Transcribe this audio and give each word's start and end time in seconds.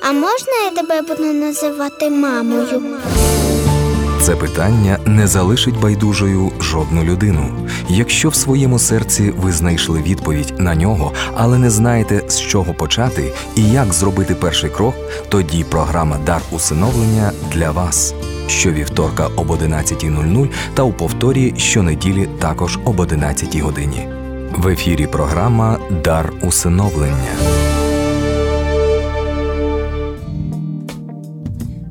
а 0.00 0.12
можна 0.12 0.52
я 0.64 0.70
тебе 0.70 1.02
буду 1.02 1.32
називати 1.32 2.10
мамою? 2.10 2.82
Це 4.26 4.36
питання 4.36 4.98
не 5.06 5.26
залишить 5.26 5.80
байдужою 5.80 6.52
жодну 6.60 7.04
людину. 7.04 7.68
Якщо 7.88 8.28
в 8.28 8.34
своєму 8.34 8.78
серці 8.78 9.32
ви 9.36 9.52
знайшли 9.52 10.02
відповідь 10.02 10.54
на 10.58 10.74
нього, 10.74 11.12
але 11.34 11.58
не 11.58 11.70
знаєте 11.70 12.22
з 12.28 12.40
чого 12.40 12.74
почати 12.74 13.32
і 13.56 13.70
як 13.70 13.92
зробити 13.92 14.34
перший 14.34 14.70
крок, 14.70 14.94
тоді 15.28 15.64
програма 15.64 16.18
Дар 16.26 16.42
усиновлення 16.50 17.32
для 17.52 17.70
вас. 17.70 18.14
Щовівторка 18.48 19.26
об 19.36 19.50
11.00 19.50 20.50
та 20.74 20.82
у 20.82 20.92
повторі 20.92 21.54
щонеділі 21.56 22.28
також 22.38 22.78
об 22.84 23.00
11 23.00 23.56
годині. 23.56 24.08
В 24.56 24.68
ефірі 24.68 25.06
програма 25.06 25.78
Дар 26.04 26.32
усиновлення. 26.42 27.55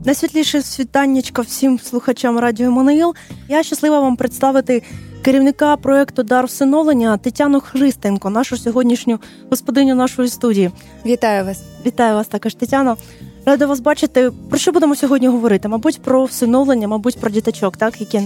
Найсвітліше 0.05 0.61
світаннячко 0.61 1.41
всім 1.41 1.79
слухачам 1.79 2.39
радіо 2.39 2.71
Монеїл. 2.71 3.15
Я 3.47 3.63
щаслива 3.63 3.99
вам 3.99 4.15
представити 4.15 4.83
керівника 5.21 5.77
проекту 5.77 6.23
Дар 6.23 6.45
всиновлення 6.45 7.17
Тетяну 7.17 7.59
Христенко, 7.59 8.29
нашу 8.29 8.57
сьогоднішню 8.57 9.19
господиню 9.49 9.95
нашої 9.95 10.29
студії. 10.29 10.71
Вітаю 11.05 11.45
вас! 11.45 11.63
Вітаю 11.85 12.15
вас 12.15 12.27
також, 12.27 12.55
Тетяно. 12.55 12.97
Рада 13.45 13.65
вас 13.65 13.79
бачити. 13.79 14.31
Про 14.49 14.59
що 14.59 14.71
будемо 14.71 14.95
сьогодні 14.95 15.27
говорити? 15.27 15.67
Мабуть, 15.67 16.01
про 16.01 16.25
всиновлення, 16.25 16.87
мабуть, 16.87 17.17
про 17.19 17.29
діточок, 17.29 17.77
так 17.77 18.01
які 18.01 18.21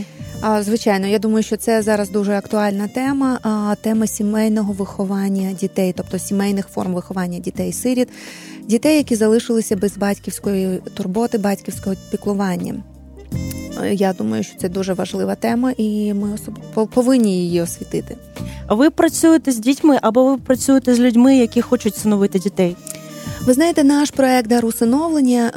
звичайно. 0.59 1.07
Я 1.07 1.19
думаю, 1.19 1.43
що 1.43 1.57
це 1.57 1.81
зараз 1.81 2.09
дуже 2.09 2.33
актуальна 2.33 2.87
тема. 2.87 3.39
Тема 3.81 4.07
сімейного 4.07 4.73
виховання 4.73 5.53
дітей, 5.53 5.93
тобто 5.97 6.19
сімейних 6.19 6.67
форм 6.67 6.93
виховання 6.93 7.39
дітей-сиріт, 7.39 8.09
дітей, 8.65 8.97
які 8.97 9.15
залишилися 9.15 9.75
без 9.75 9.97
батьківської 9.97 10.81
турботи, 10.93 11.37
батьківського 11.37 11.95
піклування. 12.11 12.83
Я 13.91 14.13
думаю, 14.13 14.43
що 14.43 14.57
це 14.57 14.69
дуже 14.69 14.93
важлива 14.93 15.35
тема, 15.35 15.73
і 15.77 16.13
ми 16.13 16.37
повинні 16.93 17.37
її 17.37 17.61
освітити. 17.61 18.17
А 18.67 18.75
ви 18.75 18.89
працюєте 18.89 19.51
з 19.51 19.57
дітьми 19.57 19.99
або 20.01 20.25
ви 20.25 20.37
працюєте 20.37 20.95
з 20.95 20.99
людьми, 20.99 21.37
які 21.37 21.61
хочуть 21.61 21.95
синовити 21.95 22.39
дітей? 22.39 22.75
Ви 23.45 23.53
знаєте, 23.53 23.83
наш 23.83 24.11
проект 24.11 24.47
дар 24.47 24.65
усиновлення 24.65 25.51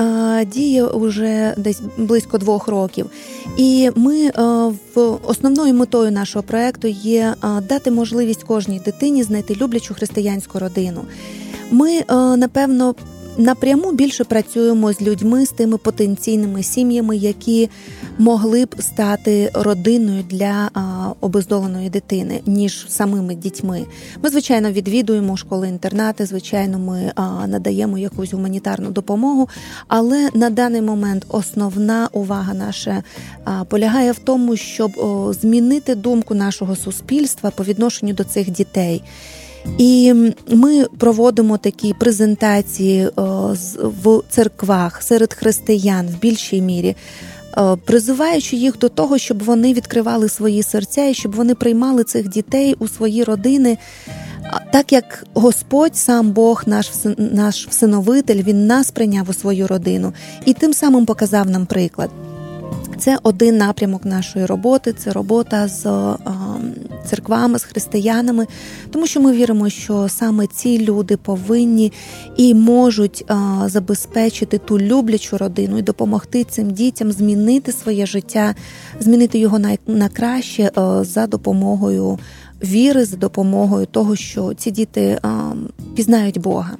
діє 0.47 0.85
вже 0.95 1.55
десь 1.57 1.81
близько 1.97 2.39
двох 2.39 2.69
років, 2.69 3.07
і 3.57 3.91
ми 3.97 4.31
в 4.95 5.19
основною 5.27 5.75
метою 5.75 6.11
нашого 6.11 6.43
проекту 6.43 6.89
є 6.89 7.35
дати 7.69 7.91
можливість 7.91 8.43
кожній 8.43 8.81
дитині 8.85 9.23
знайти 9.23 9.55
люблячу 9.55 9.95
християнську 9.95 10.59
родину. 10.59 11.01
Ми 11.71 12.05
напевно 12.37 12.95
напряму 13.39 13.93
більше 13.93 14.25
працюємо 14.25 14.93
з 14.93 15.03
людьми, 15.03 15.47
з 15.47 15.51
тими 15.51 15.79
потенційними 15.79 16.63
сім'ями, 16.63 17.17
які 17.17 17.71
могли 18.19 18.65
б 18.65 18.75
стати 18.79 19.51
родиною 19.55 20.25
для 20.31 20.71
обездоленої 21.21 21.91
дитини, 21.91 22.41
ніж 22.47 22.87
самими 22.89 23.35
дітьми. 23.35 23.85
Ми, 24.23 24.31
звичайно, 24.31 24.73
відвідуємо 24.73 25.37
школи-інтернати, 25.37 26.27
звичайно, 26.27 26.79
ми 26.79 27.13
надаємо 27.47 27.99
якусь 27.99 28.33
гуманітарну 28.33 28.91
допомогу. 28.91 29.49
Але 29.89 30.29
на 30.35 30.51
даний 30.51 30.83
момент 30.83 31.27
основна 31.29 32.09
увага 32.13 32.55
наша 32.55 33.03
полягає 33.69 34.13
в 34.13 34.19
тому, 34.19 34.57
щоб 34.57 34.91
змінити 35.41 35.95
думку 35.95 36.35
нашого 36.35 36.77
суспільства 36.77 37.51
по 37.51 37.65
відношенню 37.65 38.13
до 38.13 38.25
цих 38.25 38.51
дітей. 38.51 39.03
І 39.79 40.15
ми 40.49 40.85
проводимо 40.99 41.59
такі 41.59 41.95
презентації 41.95 43.09
в 43.83 44.21
церквах 44.31 45.03
серед 45.03 45.35
християн 45.35 46.07
в 46.07 46.21
більшій 46.21 46.61
мірі. 46.61 46.97
Призиваючи 47.85 48.57
їх 48.57 48.79
до 48.79 48.89
того, 48.89 49.19
щоб 49.19 49.43
вони 49.43 49.75
відкривали 49.75 50.29
свої 50.29 50.63
серця 50.63 51.05
і 51.05 51.15
щоб 51.15 51.35
вони 51.35 51.55
приймали 51.55 52.05
цих 52.05 52.29
дітей 52.29 52.77
у 52.79 52.89
свої 52.89 53.25
родини, 53.25 53.79
так 54.73 54.93
як 54.93 55.25
Господь, 55.35 55.97
сам 55.97 56.31
Бог, 56.31 56.63
наш 56.67 56.91
наш 57.19 57.67
всиновитель, 57.69 58.43
він 58.43 58.67
нас 58.67 58.91
прийняв 58.91 59.31
у 59.31 59.33
свою 59.33 59.67
родину 59.67 60.13
і 60.45 60.53
тим 60.53 60.75
самим 60.75 61.07
показав 61.07 61.51
нам 61.51 61.67
приклад. 61.67 62.11
Це 63.03 63.19
один 63.23 63.57
напрямок 63.57 64.05
нашої 64.05 64.47
роботи, 64.47 64.93
це 64.93 65.13
робота 65.13 65.69
з 65.69 65.85
церквами, 67.07 67.59
з 67.59 67.65
християнами, 67.65 68.47
тому 68.91 69.07
що 69.07 69.21
ми 69.21 69.33
віримо, 69.33 69.69
що 69.69 70.09
саме 70.09 70.47
ці 70.47 70.79
люди 70.79 71.17
повинні 71.17 71.93
і 72.37 72.55
можуть 72.55 73.25
забезпечити 73.67 74.59
ту 74.59 74.79
люблячу 74.79 75.39
родину 75.39 75.79
і 75.79 75.83
допомогти 75.83 76.45
цим 76.45 76.71
дітям 76.71 77.13
змінити 77.13 77.73
своє 77.73 78.07
життя, 78.07 78.55
змінити 79.01 79.39
його 79.39 79.59
на 79.87 80.09
краще 80.09 80.71
за 81.01 81.27
допомогою 81.27 82.19
віри, 82.65 83.05
за 83.05 83.17
допомогою 83.17 83.87
того, 83.87 84.17
що 84.17 84.55
ці 84.55 84.71
діти 84.71 85.21
пізнають 85.95 86.39
Бога. 86.39 86.77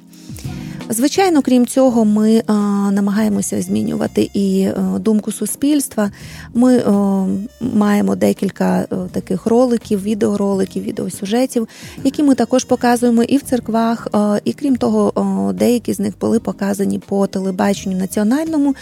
Звичайно, 0.89 1.41
крім 1.41 1.67
цього, 1.67 2.05
ми 2.05 2.43
а, 2.47 2.53
намагаємося 2.91 3.61
змінювати 3.61 4.29
і 4.33 4.65
а, 4.65 4.99
думку 4.99 5.31
суспільства. 5.31 6.11
Ми 6.53 6.77
а, 6.77 7.25
маємо 7.61 8.15
декілька 8.15 8.85
таких 9.11 9.45
роликів, 9.45 10.03
відеороликів, 10.03 10.83
відеосюжетів, 10.83 11.67
які 12.03 12.23
ми 12.23 12.35
також 12.35 12.63
показуємо 12.63 13.23
і 13.23 13.37
в 13.37 13.41
церквах. 13.41 14.07
І 14.43 14.53
крім 14.53 14.75
того, 14.75 15.53
деякі 15.53 15.93
з 15.93 15.99
них 15.99 16.13
були 16.21 16.39
показані 16.39 16.99
по 16.99 17.27
телебаченню 17.27 17.97
національному, 17.97 18.75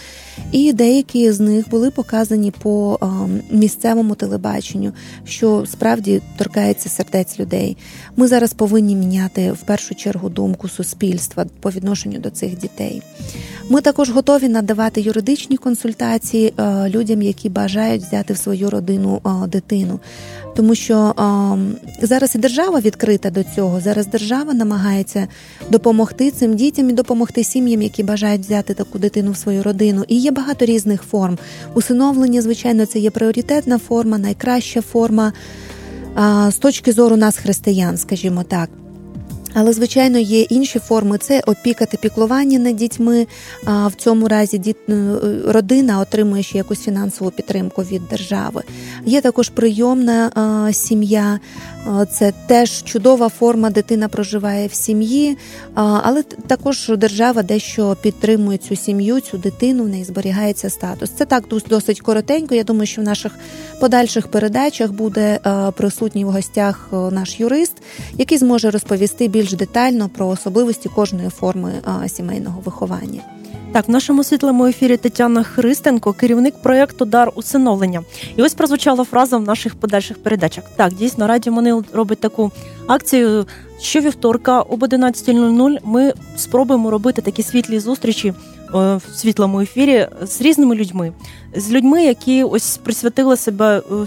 і 0.52 0.72
деякі 0.72 1.32
з 1.32 1.40
них 1.40 1.68
були 1.70 1.90
показані 1.90 2.50
по 2.50 2.98
місцевому 3.50 4.14
телебаченню, 4.14 4.92
що 5.24 5.64
справді 5.66 6.22
торкається 6.36 6.88
сердець 6.88 7.40
людей. 7.40 7.76
Ми 8.16 8.28
зараз 8.28 8.52
повинні 8.52 8.96
міняти 8.96 9.52
в 9.52 9.62
першу 9.62 9.94
чергу 9.94 10.28
думку 10.28 10.68
суспільства 10.68 11.46
по 11.60 11.70
відношенню 11.70 11.91
відношенню 11.92 12.18
до 12.18 12.30
цих 12.30 12.58
дітей. 12.58 13.02
Ми 13.68 13.80
також 13.80 14.10
готові 14.10 14.48
надавати 14.48 15.00
юридичні 15.00 15.56
консультації 15.56 16.54
е, 16.58 16.88
людям, 16.88 17.22
які 17.22 17.48
бажають 17.48 18.02
взяти 18.02 18.34
в 18.34 18.36
свою 18.36 18.70
родину 18.70 19.20
е, 19.26 19.46
дитину. 19.48 20.00
Тому 20.56 20.74
що 20.74 21.14
е, 22.02 22.06
зараз 22.06 22.34
і 22.34 22.38
держава 22.38 22.80
відкрита 22.80 23.30
до 23.30 23.44
цього. 23.44 23.80
Зараз 23.80 24.06
держава 24.06 24.54
намагається 24.54 25.28
допомогти 25.70 26.30
цим 26.30 26.54
дітям 26.54 26.90
і 26.90 26.92
допомогти 26.92 27.44
сім'ям, 27.44 27.82
які 27.82 28.02
бажають 28.02 28.42
взяти 28.42 28.74
таку 28.74 28.98
дитину 28.98 29.32
в 29.32 29.36
свою 29.36 29.62
родину. 29.62 30.04
І 30.08 30.16
є 30.16 30.30
багато 30.30 30.64
різних 30.64 31.02
форм. 31.02 31.38
Усиновлення, 31.74 32.42
звичайно, 32.42 32.86
це 32.86 32.98
є 32.98 33.10
пріоритетна 33.10 33.78
форма, 33.78 34.18
найкраща 34.18 34.80
форма 34.82 35.32
з 36.48 36.54
точки 36.58 36.92
зору 36.92 37.16
нас, 37.16 37.36
християн, 37.36 37.96
скажімо 37.98 38.42
так. 38.42 38.70
Але, 39.54 39.72
звичайно, 39.72 40.18
є 40.18 40.40
інші 40.40 40.78
форми: 40.78 41.18
це 41.18 41.40
опіка 41.46 41.86
та 41.86 41.96
піклування 41.96 42.58
над 42.58 42.76
дітьми. 42.76 43.26
В 43.66 43.92
цьому 43.96 44.28
разі 44.28 44.58
діт... 44.58 44.76
Е, 44.88 45.14
родина 45.46 46.00
отримує 46.00 46.42
ще 46.42 46.58
якусь 46.58 46.80
фінансову 46.80 47.30
підтримку 47.30 47.82
від 47.82 48.08
держави. 48.08 48.62
Є 49.06 49.20
також 49.20 49.48
прийомна 49.48 50.30
сім'я, 50.72 51.40
це 52.10 52.32
теж 52.46 52.82
чудова 52.82 53.28
форма. 53.28 53.70
Дитина 53.70 54.08
проживає 54.08 54.66
в 54.66 54.74
сім'ї, 54.74 55.36
але 55.74 56.22
також 56.22 56.92
держава 56.96 57.42
дещо 57.42 57.96
підтримує 58.02 58.58
цю 58.58 58.76
сім'ю, 58.76 59.20
цю 59.20 59.38
дитину. 59.38 59.84
В 59.84 59.88
неї 59.88 60.04
зберігається 60.04 60.70
статус. 60.70 61.10
Це 61.10 61.24
так 61.24 61.44
досить 61.68 62.00
коротенько. 62.00 62.54
Я 62.54 62.64
думаю, 62.64 62.86
що 62.86 63.00
в 63.00 63.04
наших 63.04 63.32
подальших 63.80 64.28
передачах 64.28 64.92
буде 64.92 65.38
присутній 65.76 66.24
в 66.24 66.30
гостях 66.30 66.88
наш 67.10 67.40
юрист, 67.40 67.82
який 68.18 68.38
зможе 68.38 68.70
розповісти 68.70 69.28
більш 69.28 69.52
детально 69.52 70.08
про 70.08 70.28
особливості 70.28 70.88
кожної 70.88 71.28
форми 71.28 71.72
сімейного 72.06 72.60
виховання. 72.64 73.20
Так, 73.72 73.88
в 73.88 73.90
нашому 73.90 74.24
світлому 74.24 74.66
ефірі 74.66 74.96
Тетяна 74.96 75.42
Христенко, 75.42 76.12
керівник 76.12 76.54
проєкту 76.62 77.04
Дар 77.04 77.32
усиновлення. 77.34 78.02
І 78.36 78.42
ось 78.42 78.54
прозвучала 78.54 79.04
фраза 79.04 79.36
в 79.36 79.42
наших 79.42 79.74
подальших 79.74 80.22
передачах. 80.22 80.64
Так, 80.76 80.92
дійсно, 80.92 81.26
Радіо 81.26 81.52
Манил 81.52 81.84
робить 81.92 82.20
таку 82.20 82.50
акцію. 82.86 83.46
Щовівторка 83.80 84.60
об 84.60 84.82
11.00 84.82 85.78
ми 85.84 86.12
спробуємо 86.36 86.90
робити 86.90 87.22
такі 87.22 87.42
світлі 87.42 87.78
зустрічі 87.78 88.28
е, 88.28 88.34
в 88.72 89.02
світлому 89.14 89.60
ефірі 89.60 90.08
з 90.22 90.40
різними 90.40 90.74
людьми, 90.74 91.12
з 91.56 91.70
людьми, 91.70 92.04
які 92.04 92.44
ось 92.44 92.76
присвятили 92.76 93.36
себе 93.36 93.78
е, 93.78 94.06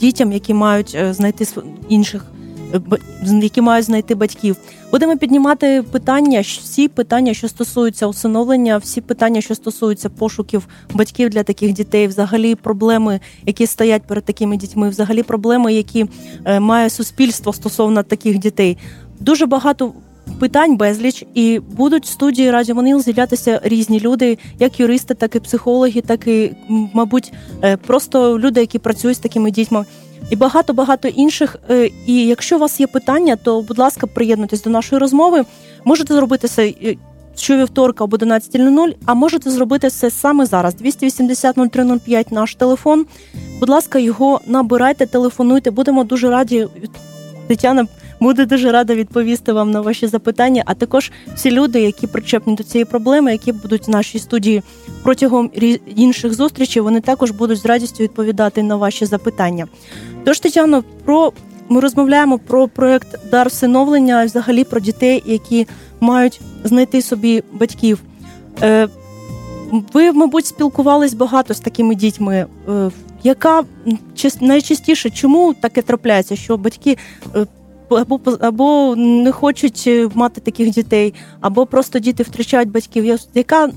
дітям, 0.00 0.32
які 0.32 0.54
мають 0.54 0.92
е, 0.94 1.12
знайти 1.12 1.46
інших 1.88 2.24
які 3.42 3.60
мають 3.60 3.86
знайти 3.86 4.14
батьків. 4.14 4.56
Будемо 4.90 5.16
піднімати 5.16 5.84
питання, 5.90 6.40
всі 6.40 6.88
питання, 6.88 7.34
що 7.34 7.48
стосуються 7.48 8.06
усиновлення, 8.06 8.76
всі 8.76 9.00
питання, 9.00 9.40
що 9.40 9.54
стосуються 9.54 10.10
пошуків 10.10 10.68
батьків 10.94 11.30
для 11.30 11.42
таких 11.42 11.72
дітей, 11.72 12.06
взагалі 12.06 12.54
проблеми, 12.54 13.20
які 13.46 13.66
стоять 13.66 14.02
перед 14.02 14.24
такими 14.24 14.56
дітьми, 14.56 14.88
взагалі 14.88 15.22
проблеми, 15.22 15.74
які 15.74 16.06
е, 16.44 16.60
має 16.60 16.90
суспільство 16.90 17.52
стосовно 17.52 18.02
таких 18.02 18.38
дітей. 18.38 18.78
Дуже 19.20 19.46
багато 19.46 19.92
питань 20.40 20.76
безліч, 20.76 21.24
і 21.34 21.60
будуть 21.76 22.04
в 22.04 22.08
студії 22.08 22.50
Радіо 22.50 22.74
Манил 22.74 23.00
з'являтися 23.02 23.60
різні 23.64 24.00
люди, 24.00 24.38
як 24.58 24.80
юристи, 24.80 25.14
так 25.14 25.36
і 25.36 25.40
психологи, 25.40 26.00
так 26.00 26.26
і, 26.26 26.52
мабуть, 26.68 27.32
е, 27.62 27.76
просто 27.76 28.38
люди, 28.38 28.60
які 28.60 28.78
працюють 28.78 29.16
з 29.16 29.20
такими 29.20 29.50
дітьми. 29.50 29.84
І 30.30 30.36
багато 30.36 30.72
багато 30.72 31.08
інших. 31.08 31.56
Е, 31.70 31.90
І 32.06 32.26
якщо 32.26 32.56
у 32.56 32.58
вас 32.58 32.80
є 32.80 32.86
питання, 32.86 33.36
то 33.36 33.62
будь 33.62 33.78
ласка, 33.78 34.06
приєднуйтесь 34.06 34.62
до 34.62 34.70
нашої 34.70 35.00
розмови. 35.00 35.44
Можете 35.84 36.14
зробити 36.14 36.48
це 36.48 36.66
е, 36.66 36.96
щовівторка 37.36 38.04
об 38.04 38.14
11.00, 38.14 38.94
а 39.06 39.14
можете 39.14 39.50
зробити 39.50 39.90
це 39.90 40.10
саме 40.10 40.46
зараз. 40.46 40.74
280 40.74 41.56
0305 41.72 42.32
наш 42.32 42.54
телефон. 42.54 43.06
Будь 43.60 43.68
ласка, 43.68 43.98
його 43.98 44.40
набирайте, 44.46 45.06
телефонуйте. 45.06 45.70
Будемо 45.70 46.04
дуже 46.04 46.30
раді. 46.30 46.68
Тетяна 47.46 47.86
буде 48.24 48.46
дуже 48.46 48.72
рада 48.72 48.94
відповісти 48.94 49.52
вам 49.52 49.70
на 49.70 49.80
ваші 49.80 50.06
запитання. 50.06 50.62
А 50.66 50.74
також 50.74 51.12
всі 51.34 51.50
люди, 51.50 51.80
які 51.80 52.06
причепні 52.06 52.54
до 52.54 52.62
цієї 52.62 52.84
проблеми, 52.84 53.32
які 53.32 53.52
будуть 53.52 53.88
в 53.88 53.90
нашій 53.90 54.18
студії 54.18 54.62
протягом 55.02 55.50
інших 55.96 56.34
зустрічей, 56.34 56.82
вони 56.82 57.00
також 57.00 57.30
будуть 57.30 57.58
з 57.58 57.66
радістю 57.66 58.04
відповідати 58.04 58.62
на 58.62 58.76
ваші 58.76 59.06
запитання. 59.06 59.66
Тож, 60.24 60.40
Тетяно, 60.40 60.84
про 61.04 61.32
ми 61.68 61.80
розмовляємо 61.80 62.38
про 62.38 62.68
проект 62.68 63.30
дар 63.30 63.48
всиновлення, 63.48 64.22
і 64.22 64.26
взагалі 64.26 64.64
про 64.64 64.80
дітей, 64.80 65.22
які 65.26 65.66
мають 66.00 66.40
знайти 66.64 67.02
собі 67.02 67.42
батьків. 67.52 68.00
Е, 68.62 68.88
ви, 69.92 70.12
мабуть, 70.12 70.46
спілкувались 70.46 71.14
багато 71.14 71.54
з 71.54 71.60
такими 71.60 71.94
дітьми. 71.94 72.46
Е, 72.68 72.90
яка 73.22 73.64
найчастіше, 74.40 75.10
чому 75.10 75.54
таке 75.54 75.82
трапляється, 75.82 76.36
що 76.36 76.56
батьки 76.56 76.96
е, 77.34 77.46
або, 77.94 78.20
або 78.40 78.94
не 78.96 79.32
хочуть 79.32 79.84
е, 79.86 80.08
мати 80.14 80.40
таких 80.40 80.70
дітей, 80.70 81.14
або 81.40 81.66
просто 81.66 81.98
діти 81.98 82.22
втрачають 82.22 82.70
батьків? 82.70 83.18
Яка 83.34 83.70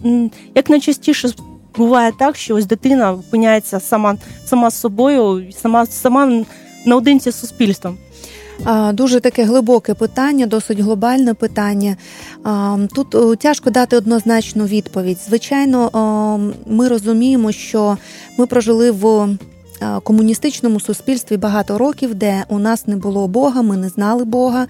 як 0.55 0.69
найчастіше 0.69 1.29
буває 1.77 2.11
так, 2.19 2.35
що 2.35 2.55
ось 2.55 2.65
дитина 2.65 3.13
опиняється 3.13 3.79
сама, 3.79 4.15
сама 4.45 4.69
з 4.69 4.79
собою, 4.79 5.51
сама, 5.61 5.85
сама 5.85 6.43
наодинці 6.85 7.31
з 7.31 7.39
суспільством? 7.39 7.97
Дуже 8.93 9.19
таке 9.19 9.43
глибоке 9.43 9.93
питання, 9.93 10.45
досить 10.45 10.79
глобальне 10.79 11.33
питання. 11.33 11.95
Тут 12.95 13.39
тяжко 13.39 13.69
дати 13.69 13.97
однозначну 13.97 14.65
відповідь. 14.65 15.17
Звичайно, 15.27 15.89
ми 16.67 16.87
розуміємо, 16.87 17.51
що 17.51 17.97
ми 18.37 18.45
прожили 18.45 18.91
в 18.91 19.27
комуністичному 20.03 20.79
суспільстві 20.79 21.37
багато 21.37 21.77
років, 21.77 22.15
де 22.15 22.43
у 22.49 22.59
нас 22.59 22.87
не 22.87 22.95
було 22.95 23.27
Бога, 23.27 23.61
ми 23.61 23.77
не 23.77 23.89
знали 23.89 24.25
Бога. 24.25 24.67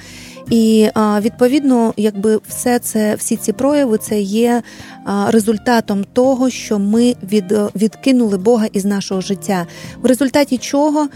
І 0.50 0.90
відповідно, 1.22 1.94
якби 1.98 2.40
все 2.48 2.80
це, 2.80 3.16
всі 3.16 3.36
ці 3.36 3.54
прояви, 3.54 3.98
це 3.98 4.20
є 4.22 4.62
результатом 5.28 6.06
того, 6.14 6.50
що 6.50 6.80
ми 6.80 7.16
від, 7.32 7.54
відкинули 7.76 8.38
Бога 8.38 8.66
із 8.74 8.86
нашого 8.86 9.22
життя. 9.22 9.68
В 10.02 10.06
результаті 10.06 10.58
чого 10.58 11.08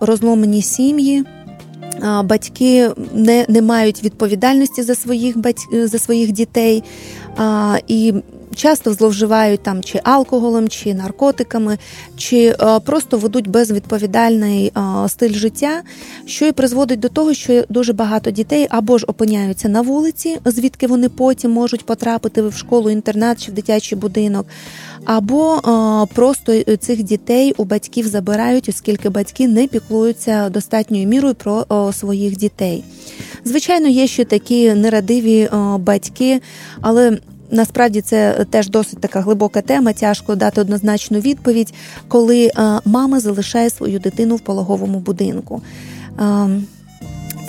розломані 0.00 0.62
сім'ї. 0.62 1.24
Батьки 2.24 2.90
не, 3.14 3.46
не 3.48 3.62
мають 3.62 4.04
відповідальності 4.04 4.82
за 4.82 4.94
своїх 4.94 5.36
за 5.72 5.98
своїх 5.98 6.32
дітей 6.32 6.82
і 7.88 8.14
часто 8.54 8.92
зловживають 8.92 9.62
там 9.62 9.82
чи 9.82 10.00
алкоголем, 10.04 10.68
чи 10.68 10.94
наркотиками, 10.94 11.78
чи 12.16 12.54
а, 12.58 12.80
просто 12.80 13.18
ведуть 13.18 13.48
безвідповідальний 13.48 14.70
а, 14.74 15.08
стиль 15.08 15.32
життя, 15.32 15.82
що 16.26 16.46
і 16.46 16.52
призводить 16.52 17.00
до 17.00 17.08
того, 17.08 17.34
що 17.34 17.64
дуже 17.68 17.92
багато 17.92 18.30
дітей 18.30 18.66
або 18.70 18.98
ж 18.98 19.04
опиняються 19.08 19.68
на 19.68 19.80
вулиці, 19.80 20.38
звідки 20.44 20.86
вони 20.86 21.08
потім 21.08 21.50
можуть 21.50 21.86
потрапити 21.86 22.42
в 22.42 22.54
школу, 22.54 22.90
інтернат 22.90 23.44
чи 23.44 23.50
в 23.50 23.54
дитячий 23.54 23.98
будинок, 23.98 24.46
або 25.04 25.60
а, 25.62 26.06
просто 26.14 26.62
цих 26.62 27.02
дітей 27.02 27.54
у 27.56 27.64
батьків 27.64 28.06
забирають, 28.06 28.68
оскільки 28.68 29.08
батьки 29.08 29.48
не 29.48 29.66
піклуються 29.66 30.48
достатньою 30.48 31.06
мірою 31.06 31.34
про 31.34 31.92
своїх 31.92 32.36
дітей. 32.36 32.84
Звичайно, 33.44 33.88
є 33.88 34.06
ще 34.06 34.24
такі 34.24 34.74
нерадиві 34.74 35.48
батьки, 35.78 36.40
але 36.80 37.18
насправді 37.52 38.00
це 38.00 38.46
теж 38.50 38.68
досить 38.68 39.00
така 39.00 39.20
глибока 39.20 39.60
тема. 39.60 39.92
Тяжко 39.92 40.34
дати 40.34 40.60
однозначну 40.60 41.20
відповідь, 41.20 41.74
коли 42.08 42.50
мама 42.84 43.20
залишає 43.20 43.70
свою 43.70 43.98
дитину 43.98 44.36
в 44.36 44.40
пологовому 44.40 44.98
будинку. 44.98 45.62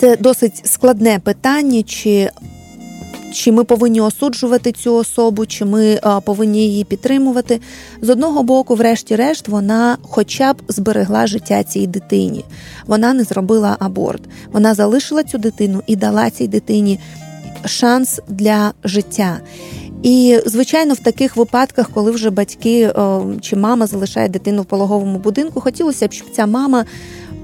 Це 0.00 0.16
досить 0.16 0.62
складне 0.64 1.18
питання, 1.18 1.82
чи 1.82 2.30
чи 3.32 3.52
ми 3.52 3.64
повинні 3.64 4.00
осуджувати 4.00 4.72
цю 4.72 4.94
особу, 4.94 5.46
чи 5.46 5.64
ми 5.64 6.00
повинні 6.24 6.58
її 6.68 6.84
підтримувати. 6.84 7.60
З 8.02 8.10
одного 8.10 8.42
боку, 8.42 8.74
врешті-решт, 8.74 9.48
вона 9.48 9.96
хоча 10.02 10.52
б 10.52 10.62
зберегла 10.68 11.26
життя 11.26 11.62
цій 11.62 11.86
дитині. 11.86 12.44
Вона 12.86 13.12
не 13.14 13.24
зробила 13.24 13.76
аборт. 13.80 14.22
Вона 14.52 14.74
залишила 14.74 15.22
цю 15.22 15.38
дитину 15.38 15.82
і 15.86 15.96
дала 15.96 16.30
цій 16.30 16.48
дитині 16.48 17.00
шанс 17.64 18.20
для 18.28 18.72
життя. 18.84 19.40
І, 20.04 20.38
звичайно, 20.46 20.94
в 20.94 20.98
таких 20.98 21.36
випадках, 21.36 21.90
коли 21.94 22.10
вже 22.10 22.30
батьки 22.30 22.92
чи 23.40 23.56
мама 23.56 23.86
залишає 23.86 24.28
дитину 24.28 24.62
в 24.62 24.64
пологовому 24.64 25.18
будинку, 25.18 25.60
хотілося 25.60 26.08
б, 26.08 26.12
щоб 26.12 26.28
ця 26.32 26.46
мама 26.46 26.84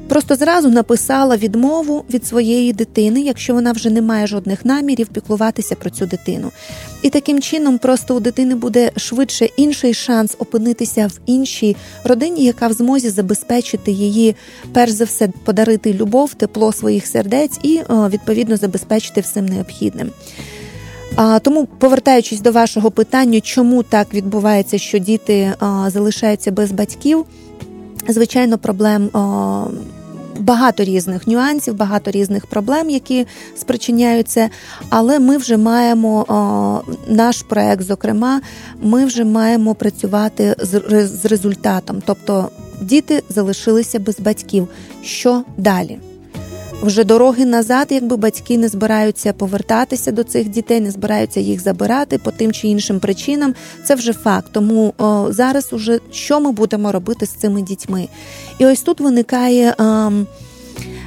просто 0.09 0.35
зразу 0.35 0.71
написала 0.71 1.37
відмову 1.37 2.05
від 2.11 2.27
своєї 2.27 2.73
дитини, 2.73 3.21
якщо 3.21 3.55
вона 3.55 3.73
вже 3.73 3.91
не 3.91 4.03
має 4.03 4.27
жодних 4.27 4.65
намірів 4.65 5.09
піклуватися 5.09 5.75
про 5.75 5.91
цю 5.91 6.07
дитину. 6.07 6.51
І 7.03 7.11
таким 7.11 7.41
чином 7.41 7.79
просто 7.79 8.17
у 8.17 8.21
дитини 8.21 8.55
буде 8.55 8.91
швидше 8.97 9.49
інший 9.57 9.95
шанс 9.95 10.37
опинитися 10.39 11.07
в 11.07 11.21
іншій 11.27 11.77
родині, 12.05 12.45
яка 12.45 12.69
в 12.69 12.73
змозі 12.73 13.11
забезпечити 13.11 13.93
її, 13.93 14.37
перш 14.73 14.93
за 14.93 15.05
все, 15.05 15.29
подарити 15.45 15.93
любов, 15.93 16.35
тепло 16.35 16.73
своїх 16.73 17.07
сердець 17.07 17.59
і 17.63 17.81
відповідно 17.91 18.57
забезпечити 18.57 19.21
всім 19.21 19.47
необхідним. 19.47 20.11
А, 21.17 21.39
Тому, 21.39 21.67
повертаючись 21.67 22.41
до 22.41 22.53
вашого 22.53 22.91
питання, 22.91 23.41
чому 23.41 23.83
так 23.83 24.15
відбувається, 24.15 24.79
що 24.79 24.99
діти 24.99 25.53
а, 25.61 25.91
залишаються 25.91 26.53
без 26.53 26.73
батьків, 26.73 27.25
звичайно, 28.09 28.59
проблем. 28.59 29.11
А, 29.13 29.65
Багато 30.41 30.85
різних 30.85 31.27
нюансів, 31.27 31.75
багато 31.75 32.11
різних 32.11 32.47
проблем, 32.47 32.91
які 32.91 33.27
спричиняються. 33.57 34.51
Але 34.89 35.19
ми 35.19 35.37
вже 35.37 35.57
маємо 35.57 36.25
о, 36.29 36.93
наш 37.09 37.43
проект, 37.43 37.83
зокрема, 37.83 38.41
ми 38.83 39.05
вже 39.05 39.25
маємо 39.25 39.75
працювати 39.75 40.57
з, 40.59 40.83
з 41.07 41.25
результатом. 41.25 42.03
Тобто 42.07 42.49
діти 42.81 43.23
залишилися 43.29 43.99
без 43.99 44.21
батьків. 44.21 44.69
Що 45.03 45.43
далі? 45.57 45.99
Вже 46.83 47.05
дороги 47.05 47.45
назад, 47.45 47.87
якби 47.91 48.17
батьки 48.17 48.59
не 48.59 48.69
збираються 48.69 49.33
повертатися 49.33 50.13
до 50.13 50.25
цих 50.25 50.49
дітей, 50.49 50.81
не 50.81 50.91
збираються 50.91 51.41
їх 51.41 51.61
забирати 51.61 52.19
по 52.19 52.31
тим 52.31 52.53
чи 52.53 52.69
іншим 52.69 53.01
причинам. 53.01 53.55
Це 53.85 53.95
вже 53.95 54.13
факт. 54.13 54.49
Тому 54.53 54.95
о, 54.99 55.33
зараз 55.33 55.73
уже 55.73 55.99
що 56.13 56.41
ми 56.41 56.53
будемо 56.53 56.93
робити 56.93 57.27
з 57.27 57.31
цими 57.31 57.63
дітьми? 57.63 58.09
І 58.59 58.67
ось 58.67 58.83
тут 58.83 59.01
виникає. 59.01 59.75
О, 59.79 60.11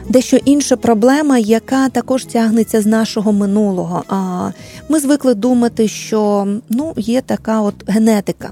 Дещо 0.09 0.37
інша 0.45 0.75
проблема, 0.75 1.37
яка 1.37 1.89
також 1.89 2.25
тягнеться 2.25 2.81
з 2.81 2.85
нашого 2.85 3.33
минулого. 3.33 4.03
Ми 4.89 4.99
звикли 4.99 5.33
думати, 5.33 5.87
що 5.87 6.47
ну 6.69 6.93
є 6.97 7.21
така 7.21 7.61
от 7.61 7.75
генетика. 7.87 8.49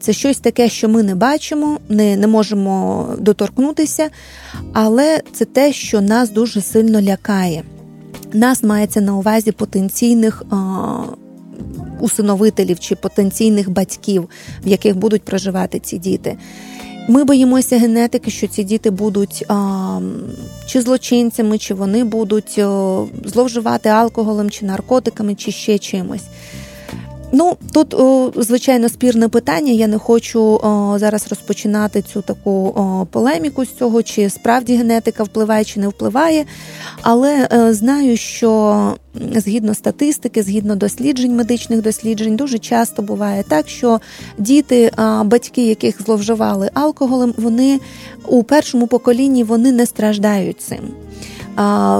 Це 0.00 0.12
щось 0.12 0.38
таке, 0.38 0.68
що 0.68 0.88
ми 0.88 1.02
не 1.02 1.14
бачимо, 1.14 1.78
не, 1.88 2.16
не 2.16 2.26
можемо 2.26 3.06
доторкнутися, 3.18 4.08
але 4.72 5.20
це 5.32 5.44
те, 5.44 5.72
що 5.72 6.00
нас 6.00 6.30
дуже 6.30 6.60
сильно 6.60 7.00
лякає. 7.00 7.62
Нас 8.32 8.62
мається 8.62 9.00
на 9.00 9.16
увазі 9.16 9.52
потенційних 9.52 10.42
усиновителів 12.00 12.80
чи 12.80 12.96
потенційних 12.96 13.70
батьків, 13.70 14.28
в 14.64 14.68
яких 14.68 14.96
будуть 14.96 15.22
проживати 15.22 15.78
ці 15.80 15.98
діти. 15.98 16.36
Ми 17.08 17.24
боїмося 17.24 17.78
генетики, 17.78 18.30
що 18.30 18.46
ці 18.46 18.64
діти 18.64 18.90
будуть 18.90 19.44
а, 19.48 20.00
чи 20.66 20.80
злочинцями, 20.80 21.58
чи 21.58 21.74
вони 21.74 22.04
будуть 22.04 22.58
а, 22.58 23.04
зловживати 23.24 23.88
алкоголем, 23.88 24.50
чи 24.50 24.64
наркотиками, 24.64 25.34
чи 25.34 25.52
ще 25.52 25.78
чимось. 25.78 26.24
Ну, 27.32 27.56
тут, 27.72 27.94
звичайно, 28.36 28.88
спірне 28.88 29.28
питання. 29.28 29.72
Я 29.72 29.86
не 29.86 29.98
хочу 29.98 30.60
зараз 30.96 31.28
розпочинати 31.28 32.02
цю 32.02 32.22
таку 32.22 32.74
полеміку 33.10 33.64
з 33.64 33.74
цього, 33.74 34.02
чи 34.02 34.30
справді 34.30 34.76
генетика 34.76 35.22
впливає, 35.22 35.64
чи 35.64 35.80
не 35.80 35.88
впливає. 35.88 36.44
Але 37.02 37.48
е, 37.52 37.74
знаю, 37.74 38.16
що 38.16 38.94
згідно 39.14 39.74
статистики, 39.74 40.42
згідно 40.42 40.76
досліджень, 40.76 41.36
медичних 41.36 41.82
досліджень, 41.82 42.36
дуже 42.36 42.58
часто 42.58 43.02
буває 43.02 43.44
так, 43.48 43.68
що 43.68 44.00
діти, 44.38 44.90
батьки, 45.24 45.66
яких 45.66 46.02
зловживали 46.02 46.70
алкоголем, 46.74 47.34
вони 47.36 47.80
у 48.26 48.42
першому 48.42 48.86
поколінні 48.86 49.44
вони 49.44 49.72
не 49.72 49.86
страждають 49.86 50.60
цим. 50.60 50.78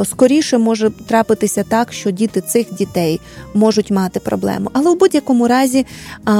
Скоріше 0.04 0.58
може 0.58 0.90
трапитися 1.06 1.64
так, 1.68 1.92
що 1.92 2.10
діти 2.10 2.40
цих 2.40 2.74
дітей 2.74 3.20
можуть 3.54 3.90
мати 3.90 4.20
проблему. 4.20 4.70
Але 4.72 4.90
в 4.90 4.98
будь-якому 4.98 5.48
разі, 5.48 5.86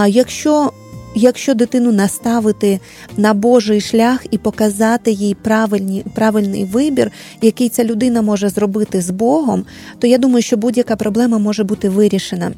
якщо 0.08 0.72
Якщо 1.14 1.54
дитину 1.54 1.92
наставити 1.92 2.80
на 3.16 3.34
Божий 3.34 3.80
шлях 3.80 4.26
і 4.30 4.38
показати 4.38 5.12
їй 5.12 5.34
правильні, 5.34 6.04
правильний 6.14 6.64
вибір, 6.64 7.10
який 7.42 7.68
ця 7.68 7.84
людина 7.84 8.22
може 8.22 8.48
зробити 8.48 9.00
з 9.00 9.10
Богом, 9.10 9.64
то 9.98 10.06
я 10.06 10.18
думаю, 10.18 10.42
що 10.42 10.56
будь-яка 10.56 10.96
проблема 10.96 11.38
може 11.38 11.64
бути 11.64 11.88
вирішена. 11.88 12.52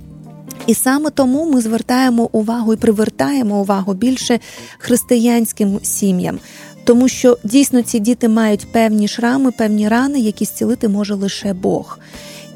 І 0.66 0.74
саме 0.74 1.10
тому 1.10 1.50
ми 1.50 1.60
звертаємо 1.60 2.28
увагу 2.32 2.74
і 2.74 2.76
привертаємо 2.76 3.60
увагу 3.60 3.94
більше 3.94 4.40
християнським 4.78 5.78
сім'ям, 5.82 6.38
тому 6.84 7.08
що 7.08 7.38
дійсно 7.44 7.82
ці 7.82 7.98
діти 7.98 8.28
мають 8.28 8.72
певні 8.72 9.08
шрами, 9.08 9.50
певні 9.50 9.88
рани, 9.88 10.20
які 10.20 10.44
зцілити 10.44 10.88
може 10.88 11.14
лише 11.14 11.52
Бог. 11.52 11.98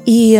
І 0.05 0.39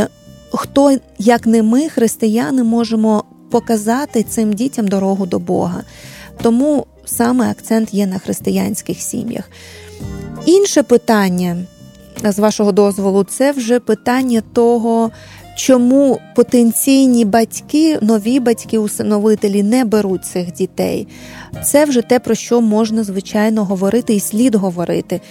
хто, 0.52 0.98
як 1.18 1.46
не 1.46 1.64
ми, 1.64 1.90
християни, 1.90 2.64
можемо 2.64 3.24
показати 3.50 4.24
цим 4.24 4.54
дітям 4.54 4.88
дорогу 4.88 5.26
до 5.26 5.40
Бога. 5.40 5.84
Тому 6.42 6.86
саме 7.06 7.52
акцент 7.52 7.94
є 7.94 8.08
на 8.08 8.20
християнських 8.20 9.02
сім'ях. 9.02 9.50
Інше 10.46 10.84
питання, 10.84 11.58
з 12.24 12.40
вашого 12.40 12.72
дозволу, 12.72 13.24
це 13.24 13.52
вже 13.52 13.80
питання 13.80 14.42
того, 14.54 15.12
чому 15.58 16.20
потенційні 16.36 17.26
батьки, 17.26 17.98
нові 18.02 18.40
батьки-усиновителі 18.40 19.64
не 19.64 19.86
беруть 19.86 20.26
цих 20.26 20.54
дітей. 20.54 21.08
Це 21.66 21.86
вже 21.86 22.02
те, 22.02 22.20
про 22.20 22.36
що 22.36 22.62
можна, 22.62 23.04
звичайно, 23.04 23.66
говорити 23.66 24.14
і 24.16 24.20
слід 24.20 24.56
говорити. 24.56 25.22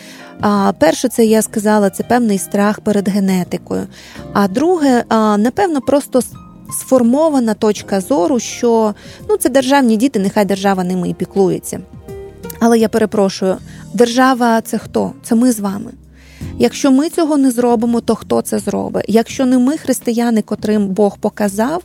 А 0.41 0.73
перше, 0.79 1.09
це 1.09 1.25
я 1.25 1.43
сказала, 1.43 1.91
це 1.91 2.03
певний 2.03 2.39
страх 2.39 2.81
перед 2.81 3.09
генетикою. 3.09 3.87
А 4.33 4.49
друге, 4.49 5.05
напевно, 5.39 5.81
просто 5.81 6.21
сформована 6.81 7.55
точка 7.55 8.01
зору, 8.01 8.39
що 8.39 8.95
ну, 9.29 9.37
це 9.37 9.49
державні 9.49 9.97
діти, 9.97 10.19
нехай 10.19 10.45
держава 10.45 10.85
ними 10.85 11.09
і 11.09 11.15
піклується. 11.15 11.81
Але 12.61 12.79
я 12.79 12.89
перепрошую, 12.89 13.57
держава 13.95 14.61
це 14.61 14.79
хто? 14.79 15.13
Це 15.23 15.35
ми 15.35 15.53
з 15.53 15.61
вами. 15.61 15.93
Якщо 16.59 16.93
ми 16.93 17.11
цього 17.11 17.37
не 17.37 17.51
зробимо, 17.51 18.01
то 18.01 18.15
хто 18.15 18.43
це 18.43 18.59
зробить? 18.59 19.05
Якщо 19.09 19.47
не 19.47 19.59
ми, 19.59 19.77
християни, 19.77 20.43
котрим 20.43 20.87
Бог 20.87 21.19
показав 21.19 21.83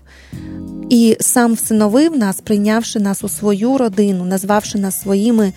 і 0.90 1.18
сам 1.20 1.54
всиновив 1.54 2.18
нас, 2.18 2.42
прийнявши 2.42 3.00
нас 3.00 3.24
у 3.24 3.30
свою 3.30 3.78
родину, 3.78 4.26
назвавши 4.26 4.78
нас 4.78 5.02
своїми 5.02 5.54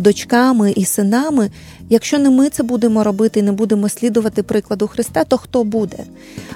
дочками 0.00 0.72
і 0.76 0.84
синами, 0.84 1.50
якщо 1.88 2.18
не 2.18 2.30
ми 2.30 2.48
це 2.48 2.62
будемо 2.62 3.04
робити 3.04 3.40
і 3.40 3.42
не 3.42 3.52
будемо 3.52 3.88
слідувати 3.88 4.42
прикладу 4.42 4.86
Христа, 4.86 5.24
то 5.24 5.38
хто 5.38 5.64
буде? 5.64 5.98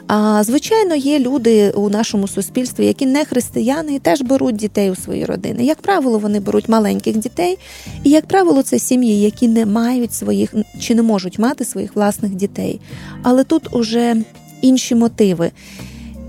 А 0.07 0.45
звичайно, 0.45 0.95
є 0.95 1.19
люди 1.19 1.71
у 1.71 1.88
нашому 1.90 2.28
суспільстві, 2.28 2.87
які 2.87 3.07
не 3.07 3.25
християни 3.25 3.95
і 3.95 3.99
теж 3.99 4.23
беруть 4.23 4.57
дітей 4.57 4.90
у 4.90 4.97
свої 4.97 5.25
родини. 5.25 5.64
Як 5.64 5.83
правило, 5.83 6.19
вони 6.19 6.40
беруть 6.40 6.69
маленьких 6.69 7.16
дітей, 7.16 7.59
і 8.05 8.11
як 8.11 8.26
правило, 8.26 8.62
це 8.62 8.78
сім'ї, 8.78 9.21
які 9.21 9.49
не 9.49 9.66
мають 9.66 10.14
своїх 10.14 10.55
чи 10.81 10.95
не 10.95 11.02
можуть 11.02 11.38
мати 11.38 11.64
своїх 11.64 11.97
власних 11.97 12.35
дітей. 12.35 12.81
Але 13.23 13.45
тут 13.45 13.75
уже 13.75 14.16
інші 14.62 14.95
мотиви. 14.95 15.50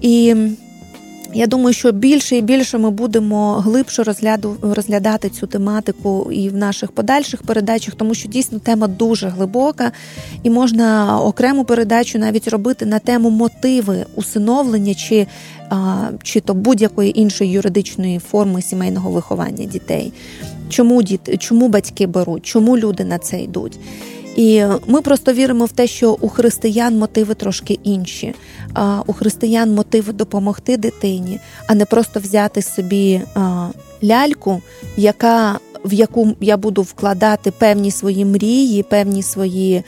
І 0.02 0.36
я 1.34 1.48
думаю, 1.48 1.74
що 1.74 1.92
більше 1.92 2.38
і 2.38 2.42
більше 2.42 2.78
ми 2.78 2.92
будемо 2.92 3.54
глибше 3.54 4.04
розгляду, 4.04 4.56
розглядати 4.62 5.30
цю 5.30 5.48
тематику 5.48 6.32
і 6.32 6.50
в 6.50 6.56
наших 6.56 6.92
подальших 6.92 7.42
передачах, 7.42 7.96
тому 7.96 8.14
що 8.14 8.30
дійсно 8.30 8.60
тема 8.60 8.88
дуже 8.88 9.28
глибока, 9.28 9.92
і 10.44 10.50
можна 10.50 11.20
окрему 11.22 11.64
передачу 11.64 12.20
навіть 12.20 12.48
робити 12.48 12.86
на 12.86 13.00
тему 13.00 13.30
мотиви 13.30 14.06
усиновлення 14.16 14.94
чи, 14.94 15.28
чи 16.24 16.40
то 16.40 16.54
будь-якої 16.54 17.20
іншої 17.20 17.52
юридичної 17.52 18.20
форми 18.20 18.62
сімейного 18.62 19.12
виховання 19.12 19.66
дітей. 19.66 20.14
Чому 20.70 21.04
діти, 21.04 21.38
чому 21.38 21.68
батьки 21.68 22.08
беруть, 22.08 22.46
чому 22.46 22.78
люди 22.78 23.04
на 23.04 23.18
це 23.18 23.42
йдуть? 23.42 23.80
І 24.38 24.64
ми 24.88 25.02
просто 25.02 25.34
віримо 25.34 25.66
в 25.66 25.72
те, 25.72 25.88
що 25.88 26.18
у 26.22 26.30
християн 26.30 26.98
мотиви 26.98 27.34
трошки 27.34 27.80
інші. 27.84 28.34
А 28.74 29.02
У 29.08 29.14
християн 29.14 29.74
мотиви 29.74 30.14
допомогти 30.14 30.78
дитині, 30.78 31.40
а 31.68 31.76
не 31.76 31.86
просто 31.86 32.20
взяти 32.20 32.62
собі 32.62 33.22
ляльку, 34.04 34.62
яка 34.98 35.60
в 35.86 35.94
яку 35.94 36.36
я 36.42 36.58
буду 36.58 36.82
вкладати 36.82 37.52
певні 37.52 37.92
свої 37.92 38.26
мрії, 38.26 38.84
певні 38.84 39.24
свої 39.24 39.84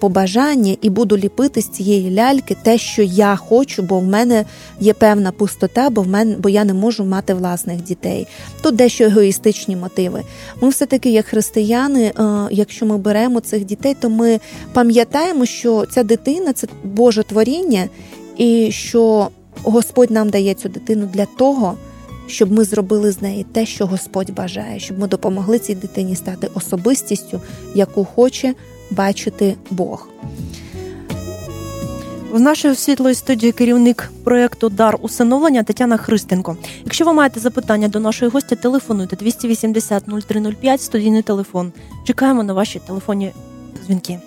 побажання, 0.00 0.76
і 0.82 0.90
буду 0.90 1.16
ліпити 1.16 1.62
з 1.62 1.68
цієї 1.68 2.14
ляльки 2.14 2.56
те, 2.62 2.78
що 2.78 3.02
я 3.02 3.36
хочу, 3.36 3.82
бо 3.82 3.98
в 3.98 4.04
мене 4.04 4.44
є 4.80 4.92
певна 4.92 5.32
пустота, 5.32 5.90
бо 5.90 6.02
в 6.02 6.08
мене, 6.08 6.36
бо 6.38 6.48
я 6.48 6.64
не 6.64 6.74
можу 6.74 7.04
мати 7.04 7.34
власних 7.34 7.82
дітей. 7.82 8.26
Тут 8.62 8.76
дещо 8.76 9.04
егоїстичні 9.04 9.76
мотиви. 9.76 10.22
Ми 10.60 10.68
все 10.68 10.86
таки, 10.86 11.10
як 11.10 11.26
християни, 11.26 12.12
а, 12.16 12.48
якщо 12.50 12.86
ми 12.86 12.98
беремо 12.98 13.40
цих 13.40 13.64
дітей, 13.64 13.96
то 14.00 14.10
ми 14.10 14.40
пам'ятаємо, 14.72 15.46
що 15.46 15.86
ця 15.86 16.02
дитина 16.02 16.52
це 16.52 16.66
Боже 16.84 17.22
творіння, 17.22 17.88
і 18.36 18.68
що 18.72 19.28
Господь 19.62 20.10
нам 20.10 20.30
дає 20.30 20.54
цю 20.54 20.68
дитину 20.68 21.08
для 21.12 21.26
того 21.26 21.74
щоб 22.26 22.52
ми 22.52 22.64
зробили 22.64 23.12
з 23.12 23.22
неї 23.22 23.46
те, 23.52 23.66
що 23.66 23.86
Господь 23.86 24.30
бажає, 24.30 24.78
щоб 24.78 24.98
ми 24.98 25.08
допомогли 25.08 25.58
цій 25.58 25.74
дитині 25.74 26.16
стати 26.16 26.48
особистістю, 26.54 27.40
яку 27.74 28.04
хоче 28.04 28.54
бачити 28.90 29.56
Бог. 29.70 30.08
В 32.32 32.40
нашій 32.40 32.74
світлої 32.74 33.14
студії 33.14 33.52
керівник 33.52 34.10
проєкту 34.24 34.68
Дар 34.68 34.98
усиновлення 35.00 35.62
Тетяна 35.62 35.96
Христенко. 35.96 36.56
Якщо 36.84 37.04
ви 37.04 37.12
маєте 37.12 37.40
запитання 37.40 37.88
до 37.88 38.00
нашої 38.00 38.30
гостя, 38.30 38.56
телефонуйте 38.56 39.16
280 39.16 40.04
0305, 40.28 40.80
студійний 40.80 41.22
телефон. 41.22 41.72
Чекаємо 42.04 42.42
на 42.42 42.52
ваші 42.52 42.80
телефонні 42.86 43.32
дзвінки. 43.86 44.18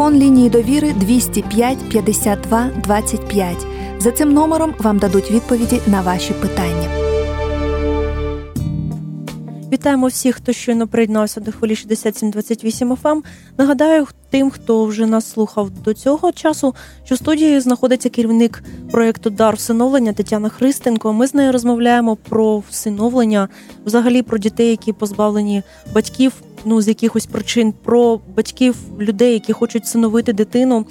Телефон 0.00 0.20
лінії 0.22 0.50
довіри 0.50 0.92
205 0.92 1.78
52 1.88 2.70
25. 2.84 3.66
За 3.98 4.10
цим 4.10 4.32
номером 4.32 4.74
вам 4.78 4.98
дадуть 4.98 5.30
відповіді 5.30 5.80
на 5.86 6.00
ваші 6.00 6.32
питання. 6.32 6.88
Вітаємо 9.72 10.06
всіх, 10.06 10.36
хто 10.36 10.52
щойно 10.52 10.88
приєднався 10.88 11.40
до 11.40 11.52
хвилі 11.52 11.76
6728 11.76 12.92
FM. 12.92 13.22
Нагадаю 13.58 14.06
тим, 14.30 14.50
хто 14.50 14.84
вже 14.84 15.06
нас 15.06 15.30
слухав 15.30 15.70
до 15.70 15.94
цього 15.94 16.32
часу, 16.32 16.74
що 17.04 17.14
в 17.14 17.18
студії 17.18 17.60
знаходиться 17.60 18.08
керівник 18.08 18.62
проєкту 18.90 19.30
Дар 19.30 19.54
всиновлення 19.56 20.12
Тетяна 20.12 20.48
Христенко. 20.48 21.12
Ми 21.12 21.26
з 21.26 21.34
нею 21.34 21.52
розмовляємо 21.52 22.16
про 22.16 22.58
всиновлення, 22.70 23.48
взагалі 23.84 24.22
про 24.22 24.38
дітей, 24.38 24.70
які 24.70 24.92
позбавлені 24.92 25.62
батьків, 25.94 26.32
ну 26.64 26.82
з 26.82 26.88
якихось 26.88 27.26
причин, 27.26 27.74
про 27.84 28.20
батьків 28.36 28.76
людей, 28.98 29.32
які 29.32 29.52
хочуть 29.52 29.84
всиновити 29.84 30.32
дитину. 30.32 30.86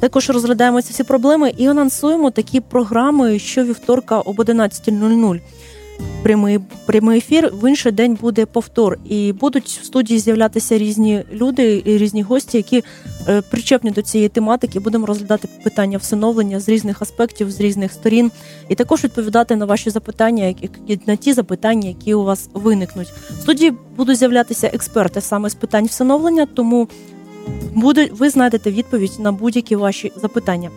Також 0.00 0.30
розглядаємо 0.30 0.82
ці 0.82 0.92
всі 0.92 1.04
проблеми 1.04 1.52
і 1.56 1.66
анонсуємо 1.66 2.30
такі 2.30 2.60
програми 2.60 3.38
щовівторка 3.38 4.20
об 4.20 4.36
11.00 4.36 5.40
прямий 6.22 6.58
прямий 6.86 7.18
ефір. 7.18 7.52
В 7.52 7.68
інший 7.68 7.92
день 7.92 8.18
буде 8.20 8.46
повтор, 8.46 8.98
і 9.04 9.32
будуть 9.32 9.80
в 9.82 9.84
студії 9.84 10.20
з'являтися 10.20 10.78
різні 10.78 11.24
люди, 11.32 11.82
і 11.84 11.98
різні 11.98 12.22
гості, 12.22 12.56
які 12.56 12.84
причепні 13.50 13.90
до 13.90 14.02
цієї 14.02 14.28
тематики. 14.28 14.80
Будемо 14.80 15.06
розглядати 15.06 15.48
питання 15.64 15.98
всиновлення 15.98 16.60
з 16.60 16.68
різних 16.68 17.02
аспектів, 17.02 17.50
з 17.50 17.60
різних 17.60 17.92
сторін, 17.92 18.30
і 18.68 18.74
також 18.74 19.04
відповідати 19.04 19.56
на 19.56 19.64
ваші 19.64 19.90
запитання, 19.90 20.54
на 21.06 21.16
ті 21.16 21.32
запитання, 21.32 21.88
які 21.88 22.14
у 22.14 22.24
вас 22.24 22.48
виникнуть. 22.54 23.08
В 23.38 23.40
студії 23.40 23.72
будуть 23.96 24.18
з'являтися 24.18 24.70
експерти 24.72 25.20
саме 25.20 25.50
з 25.50 25.54
питань 25.54 25.86
всиновлення, 25.86 26.46
тому. 26.46 26.88
Буде, 27.74 28.08
ви 28.12 28.30
знайдете 28.30 28.70
відповідь 28.70 29.12
на 29.18 29.32
будь-які 29.32 29.76
ваші 29.76 30.12
запитання. 30.16 30.70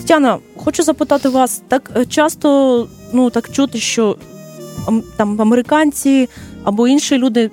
Тетяна, 0.00 0.38
хочу 0.56 0.82
запитати 0.82 1.28
вас 1.28 1.62
так 1.68 1.90
е, 1.96 2.04
часто 2.04 2.88
ну 3.12 3.30
так 3.30 3.52
чути, 3.52 3.78
що 3.78 4.16
там 5.16 5.40
американці 5.40 6.28
або 6.64 6.88
інші 6.88 7.18
люди 7.18 7.50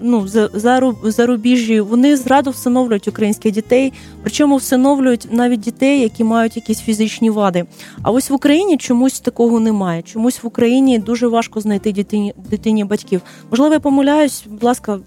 ну, 0.00 0.28
за, 0.28 0.50
за, 0.54 0.94
зарубіжжі, 1.04 1.80
вони 1.80 2.16
зраду 2.16 2.50
всиновлюють 2.50 3.08
українських 3.08 3.52
дітей, 3.52 3.92
причому 4.22 4.56
всиновлюють 4.56 5.28
навіть 5.30 5.60
дітей, 5.60 6.00
які 6.00 6.24
мають 6.24 6.56
якісь 6.56 6.80
фізичні 6.80 7.30
вади. 7.30 7.64
А 8.02 8.10
ось 8.10 8.30
в 8.30 8.34
Україні 8.34 8.76
чомусь 8.76 9.20
такого 9.20 9.60
немає. 9.60 10.02
Чомусь 10.02 10.42
в 10.42 10.46
Україні 10.46 10.98
дуже 10.98 11.28
важко 11.28 11.60
знайти 11.60 11.92
дитині 11.92 12.34
дитині 12.50 12.84
батьків. 12.84 13.20
Можливо, 13.50 13.74
я 13.74 13.80
помиляюсь, 13.80 14.44
будь 14.46 14.62
ласка, 14.62 14.98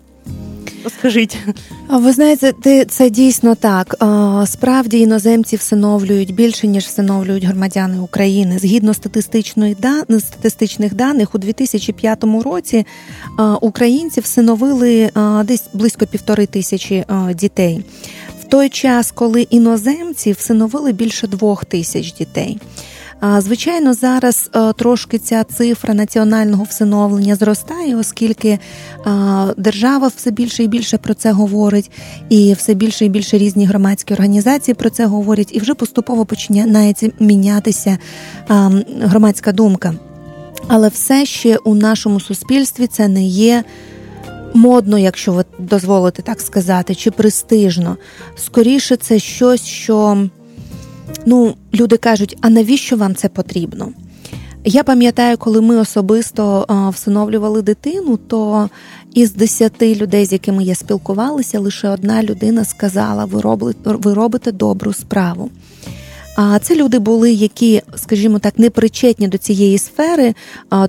Розкажіть. 0.85 1.37
Ви 1.89 2.11
знаєте, 2.11 2.85
це 2.85 3.09
дійсно 3.09 3.55
так. 3.55 3.95
Справді 4.45 4.99
іноземці 4.99 5.55
всиновлюють 5.55 6.35
більше 6.35 6.67
ніж 6.67 6.85
всиновлюють 6.85 7.43
громадяни 7.43 7.99
України. 7.99 8.59
Згідно 8.59 8.93
статистичної 8.93 9.77
статистичних 10.19 10.93
даних, 10.93 11.35
у 11.35 11.37
2005 11.37 12.23
році 12.23 12.85
українці 13.61 14.21
всиновили 14.21 15.09
десь 15.43 15.63
близько 15.73 16.07
півтори 16.07 16.45
тисячі 16.45 17.05
дітей. 17.33 17.83
В 18.41 18.43
той 18.43 18.69
час, 18.69 19.11
коли 19.11 19.41
іноземці 19.41 20.31
всиновили 20.31 20.91
більше 20.91 21.27
двох 21.27 21.65
тисяч 21.65 22.13
дітей. 22.13 22.57
Звичайно, 23.37 23.93
зараз 23.93 24.49
е, 24.55 24.73
трошки 24.73 25.17
ця 25.17 25.43
цифра 25.43 25.93
національного 25.93 26.63
всиновлення 26.63 27.35
зростає, 27.35 27.95
оскільки 27.95 28.49
е, 28.49 28.59
держава 29.57 30.07
все 30.15 30.31
більше 30.31 30.63
і 30.63 30.67
більше 30.67 30.97
про 30.97 31.13
це 31.13 31.31
говорить, 31.31 31.91
і 32.29 32.53
все 32.53 32.73
більше 32.73 33.05
і 33.05 33.09
більше 33.09 33.37
різні 33.37 33.65
громадські 33.65 34.13
організації 34.13 34.75
про 34.75 34.89
це 34.89 35.05
говорять, 35.05 35.49
і 35.51 35.59
вже 35.59 35.73
поступово 35.73 36.25
починається 36.25 37.09
мінятися 37.19 37.97
громадська 39.01 39.51
думка. 39.51 39.93
Але 40.67 40.87
все 40.87 41.25
ще 41.25 41.57
у 41.57 41.75
нашому 41.75 42.19
суспільстві 42.19 42.87
це 42.87 43.07
не 43.07 43.23
є. 43.23 43.63
Модно, 44.53 44.97
якщо 44.97 45.33
ви 45.33 45.45
дозволите 45.59 46.21
так 46.21 46.41
сказати, 46.41 46.95
чи 46.95 47.11
престижно. 47.11 47.97
Скоріше, 48.35 48.95
це 48.95 49.19
щось, 49.19 49.65
що 49.65 50.27
ну, 51.25 51.55
люди 51.73 51.97
кажуть, 51.97 52.37
а 52.41 52.49
навіщо 52.49 52.97
вам 52.97 53.15
це 53.15 53.29
потрібно? 53.29 53.91
Я 54.67 54.83
пам'ятаю, 54.83 55.37
коли 55.37 55.61
ми 55.61 55.77
особисто 55.77 56.65
всиновлювали 56.93 57.61
дитину, 57.61 58.17
то 58.17 58.69
із 59.13 59.33
десяти 59.33 59.95
людей, 59.95 60.25
з 60.25 60.31
якими 60.31 60.63
я 60.63 60.75
спілкувалася, 60.75 61.59
лише 61.59 61.89
одна 61.89 62.23
людина 62.23 62.65
сказала: 62.65 63.25
ви 63.25 63.41
робите, 63.41 63.79
ви 63.83 64.13
робите 64.13 64.51
добру 64.51 64.93
справу. 64.93 65.49
А 66.37 66.59
це 66.59 66.75
люди 66.75 66.99
були, 66.99 67.31
які, 67.31 67.81
скажімо 67.95 68.39
так, 68.39 68.59
не 68.59 68.69
причетні 68.69 69.27
до 69.27 69.37
цієї 69.37 69.77
сфери, 69.77 70.33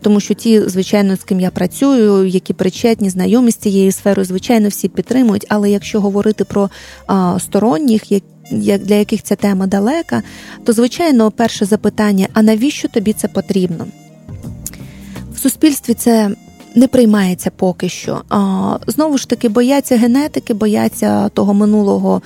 тому 0.01 0.21
що 0.21 0.35
ті, 0.35 0.69
звичайно, 0.69 1.17
з 1.17 1.25
ким 1.25 1.41
я 1.41 1.51
працюю, 1.51 2.27
які 2.27 2.53
причетні, 2.53 3.11
знайомі 3.11 3.51
з 3.51 3.57
цією 3.57 3.93
сферою, 3.93 4.27
звичайно, 4.27 4.69
всі 4.69 4.89
підтримують. 4.89 5.47
Але 5.49 5.71
якщо 5.71 6.01
говорити 6.01 6.45
про 6.45 6.71
сторонніх, 7.39 8.13
які 8.13 8.27
для 8.51 8.95
яких 8.95 9.23
ця 9.23 9.37
тема 9.37 9.67
далека, 9.67 10.23
то 10.65 10.73
звичайно 10.73 11.31
перше 11.31 11.65
запитання: 11.65 12.29
а 12.33 12.43
навіщо 12.43 12.89
тобі 12.89 13.13
це 13.13 13.29
потрібно? 13.29 13.87
В 15.35 15.39
суспільстві 15.39 15.95
це 15.95 16.31
не 16.75 16.89
приймається 16.89 17.51
поки 17.57 17.89
що. 17.89 18.23
Знову 18.87 19.19
ж 19.19 19.29
таки, 19.29 19.49
бояться 19.49 19.97
генетики, 19.97 20.55
бояться 20.55 21.29
того 21.29 21.55
минулого, 21.55 22.23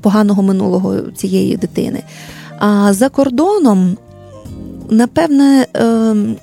поганого 0.00 0.42
минулого 0.42 1.00
цієї 1.00 1.56
дитини. 1.56 2.02
А 2.58 2.92
за 2.92 3.08
кордоном, 3.08 3.96
напевне, 4.90 5.66
ем, 5.74 6.36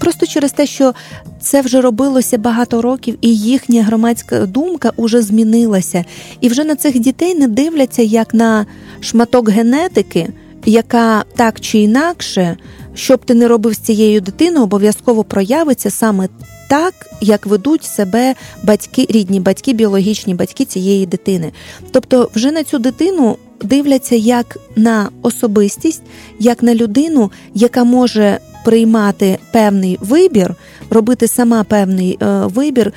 просто 0.00 0.26
через 0.26 0.52
те, 0.52 0.66
що 0.66 0.94
це 1.40 1.60
вже 1.60 1.80
робилося 1.80 2.38
багато 2.38 2.82
років, 2.82 3.18
і 3.20 3.36
їхня 3.36 3.82
громадська 3.82 4.46
думка 4.46 4.92
вже 4.98 5.22
змінилася. 5.22 6.04
І 6.40 6.48
вже 6.48 6.64
на 6.64 6.76
цих 6.76 6.98
дітей 6.98 7.34
не 7.34 7.48
дивляться 7.48 8.02
як 8.02 8.34
на 8.34 8.66
шматок 9.00 9.48
генетики, 9.48 10.28
яка 10.64 11.24
так 11.36 11.60
чи 11.60 11.78
інакше, 11.78 12.56
що 12.94 13.16
б 13.16 13.24
ти 13.24 13.34
не 13.34 13.48
робив 13.48 13.74
з 13.74 13.78
цією 13.78 14.20
дитиною, 14.20 14.64
обов'язково 14.64 15.24
проявиться 15.24 15.90
саме 15.90 16.28
так, 16.68 16.94
як 17.20 17.46
ведуть 17.46 17.84
себе 17.84 18.34
батьки, 18.62 19.06
рідні 19.10 19.40
батьки, 19.40 19.72
біологічні 19.72 20.34
батьки 20.34 20.64
цієї 20.64 21.06
дитини. 21.06 21.52
Тобто, 21.90 22.30
вже 22.34 22.50
на 22.50 22.64
цю 22.64 22.78
дитину 22.78 23.36
дивляться 23.62 24.14
як 24.14 24.58
на 24.76 25.08
особистість, 25.22 26.02
як 26.40 26.62
на 26.62 26.74
людину, 26.74 27.30
яка 27.54 27.84
може 27.84 28.38
приймати 28.68 29.38
певний 29.50 29.98
вибір, 30.00 30.54
робити 30.90 31.28
сама 31.28 31.64
певний 31.64 32.18
е, 32.22 32.40
вибір 32.46 32.92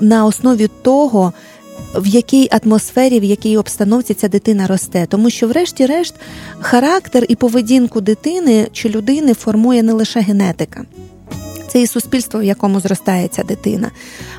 на 0.00 0.24
основі 0.26 0.68
того. 0.82 1.32
В 1.94 2.06
якій 2.06 2.48
атмосфері, 2.62 3.20
в 3.20 3.24
якій 3.24 3.56
обстановці 3.56 4.14
ця 4.14 4.28
дитина 4.28 4.66
росте, 4.66 5.06
тому 5.08 5.30
що, 5.30 5.48
врешті-решт, 5.48 6.14
характер 6.60 7.26
і 7.28 7.34
поведінку 7.34 8.00
дитини 8.00 8.68
чи 8.72 8.88
людини 8.88 9.34
формує 9.34 9.82
не 9.82 9.92
лише 9.92 10.20
генетика, 10.20 10.84
це 11.68 11.82
і 11.82 11.86
суспільство, 11.86 12.40
в 12.40 12.44
якому 12.44 12.80
зростає 12.80 13.28
ця 13.28 13.42
дитина, 13.42 13.90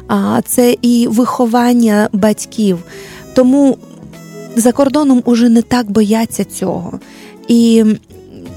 а 0.08 0.42
це 0.46 0.76
і 0.82 1.08
виховання 1.08 2.10
батьків. 2.14 2.84
Тому 3.34 3.78
за 4.56 4.72
кордоном 4.72 5.22
уже 5.26 5.50
не 5.50 5.62
так 5.62 5.92
бояться 5.92 6.44
цього. 6.44 7.00
І 7.48 7.84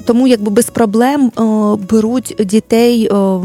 тому 0.05 0.27
якби 0.27 0.51
без 0.51 0.67
проблем 0.67 1.33
о, 1.37 1.77
беруть 1.91 2.37
дітей 2.39 3.09
о, 3.09 3.45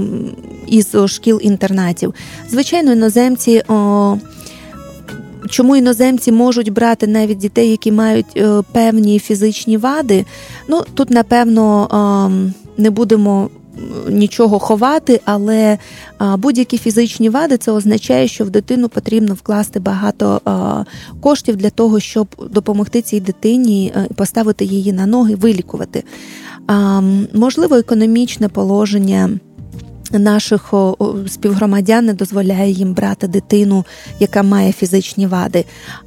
із 0.67 0.95
шкіл-інтернатів. 1.07 2.13
Звичайно, 2.49 2.91
іноземці. 2.91 3.63
О, 3.67 4.17
Чому 5.49 5.75
іноземці 5.75 6.31
можуть 6.31 6.73
брати 6.73 7.07
навіть 7.07 7.37
дітей, 7.37 7.71
які 7.71 7.91
мають 7.91 8.25
е, 8.37 8.61
певні 8.71 9.19
фізичні 9.19 9.77
вади? 9.77 10.25
Ну 10.67 10.83
тут 10.93 11.09
напевно 11.09 11.87
е, 11.87 12.51
не 12.77 12.89
будемо 12.89 13.49
нічого 14.09 14.59
ховати, 14.59 15.21
але 15.25 15.77
будь-які 16.37 16.77
фізичні 16.77 17.29
вади 17.29 17.57
це 17.57 17.71
означає, 17.71 18.27
що 18.27 18.45
в 18.45 18.49
дитину 18.49 18.89
потрібно 18.89 19.33
вкласти 19.33 19.79
багато 19.79 20.41
коштів 21.21 21.55
для 21.55 21.69
того, 21.69 21.99
щоб 21.99 22.27
допомогти 22.51 23.01
цій 23.01 23.19
дитині 23.19 23.93
е, 23.95 24.07
поставити 24.15 24.65
її 24.65 24.93
на 24.93 25.05
ноги, 25.05 25.35
вилікувати. 25.35 26.03
Можливо, 27.33 27.75
економічне 27.75 28.49
положення 28.49 29.29
наших 30.11 30.73
співгромадян 31.27 32.05
не 32.05 32.13
дозволяє 32.13 32.71
їм 32.71 32.93
брати 32.93 33.27
дитину, 33.27 33.85
яка 34.19 34.43
має 34.43 34.71
фізичні 34.71 35.27
вади. 35.27 35.65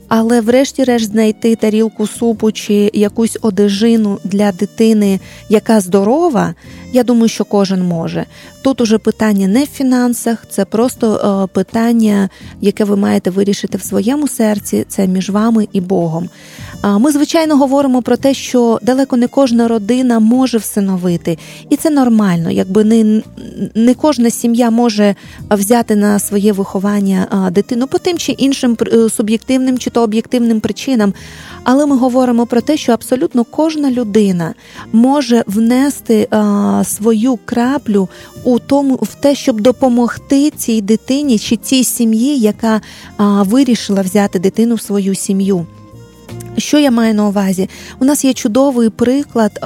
Але, 0.08 0.40
врешті-решт, 0.40 1.10
знайти 1.10 1.56
тарілку 1.56 2.06
супу 2.06 2.52
чи 2.52 2.90
якусь 2.94 3.38
одежину 3.42 4.18
для 4.24 4.52
дитини, 4.52 5.20
яка 5.48 5.80
здорова, 5.80 6.54
я 6.92 7.02
думаю, 7.02 7.28
що 7.28 7.44
кожен 7.44 7.82
може. 7.82 8.26
Тут 8.62 8.80
уже 8.80 8.98
питання 8.98 9.48
не 9.48 9.64
в 9.64 9.68
фінансах, 9.68 10.44
це 10.50 10.64
просто 10.64 11.48
питання, 11.52 12.28
яке 12.60 12.84
ви 12.84 12.96
маєте 12.96 13.30
вирішити 13.30 13.78
в 13.78 13.82
своєму 13.82 14.28
серці, 14.28 14.84
це 14.88 15.06
між 15.06 15.30
вами 15.30 15.68
і 15.72 15.80
Богом. 15.80 16.28
Ми, 16.84 17.12
звичайно, 17.12 17.56
говоримо 17.56 18.02
про 18.02 18.16
те, 18.16 18.34
що 18.34 18.78
далеко 18.82 19.16
не 19.16 19.26
кожна 19.26 19.68
родина 19.68 20.20
може 20.20 20.58
всиновити, 20.58 21.38
і 21.70 21.76
це 21.76 21.90
нормально, 21.90 22.50
якби 22.50 22.84
не, 22.84 23.22
не 23.74 23.94
кожна 23.94 24.30
сім'я 24.30 24.70
може 24.70 25.14
взяти 25.50 25.96
на 25.96 26.18
своє 26.18 26.52
виховання 26.52 27.50
дитину 27.52 27.86
по 27.86 27.98
тим 27.98 28.18
чи 28.18 28.32
іншим 28.32 28.76
суб'єктивним 29.10 29.78
чи 29.78 29.90
то 29.90 30.02
об'єктивним 30.02 30.60
причинам. 30.60 31.14
Але 31.64 31.86
ми 31.86 31.96
говоримо 31.96 32.46
про 32.46 32.60
те, 32.60 32.76
що 32.76 32.92
абсолютно 32.92 33.44
кожна 33.44 33.90
людина 33.90 34.54
може 34.92 35.44
внести 35.46 36.28
свою 36.84 37.38
краплю 37.44 38.08
у 38.44 38.58
тому, 38.58 38.94
в 38.94 39.14
те, 39.14 39.34
щоб 39.34 39.60
допомогти 39.60 40.50
цій 40.50 40.80
дитині 40.80 41.38
чи 41.38 41.56
цій 41.56 41.84
сім'ї, 41.84 42.38
яка 42.38 42.80
вирішила 43.18 44.02
взяти 44.02 44.38
дитину 44.38 44.74
в 44.74 44.80
свою 44.80 45.14
сім'ю. 45.14 45.66
Що 46.56 46.78
я 46.78 46.90
маю 46.90 47.14
на 47.14 47.28
увазі? 47.28 47.68
У 48.00 48.04
нас 48.04 48.24
є 48.24 48.32
чудовий 48.32 48.90
приклад. 48.90 49.60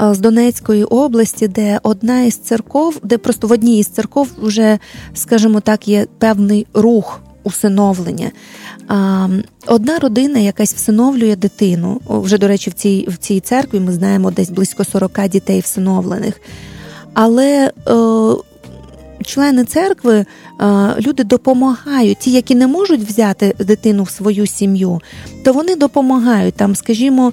З 0.00 0.18
Донецької 0.18 0.84
області, 0.84 1.48
де 1.48 1.80
одна 1.82 2.22
із 2.22 2.36
церков, 2.36 3.00
де 3.02 3.18
просто 3.18 3.46
в 3.46 3.52
одній 3.52 3.78
із 3.78 3.86
церков 3.86 4.28
вже, 4.42 4.78
скажімо 5.14 5.60
так, 5.60 5.88
є 5.88 6.06
певний 6.18 6.66
рух 6.74 7.20
усиновлення. 7.44 8.30
Одна 9.66 9.98
родина 9.98 10.38
якась 10.38 10.74
всиновлює 10.74 11.36
дитину. 11.36 12.00
Вже, 12.08 12.38
до 12.38 12.48
речі, 12.48 12.70
в 12.70 12.72
цій 12.72 13.06
в 13.08 13.16
цій 13.16 13.40
церкві 13.40 13.80
ми 13.80 13.92
знаємо 13.92 14.30
десь 14.30 14.50
близько 14.50 14.84
40 14.84 15.28
дітей 15.28 15.60
всиновлених. 15.60 16.40
Але 17.14 17.66
е, 17.66 17.92
члени 19.26 19.64
церкви, 19.64 20.24
люди 21.00 21.24
допомагають. 21.24 22.18
Ті, 22.18 22.30
які 22.30 22.54
не 22.54 22.66
можуть 22.66 23.00
взяти 23.00 23.54
дитину 23.58 24.02
в 24.02 24.10
свою 24.10 24.46
сім'ю, 24.46 25.00
то 25.44 25.52
вони 25.52 25.76
допомагають 25.76 26.54
там, 26.54 26.76
скажімо, 26.76 27.32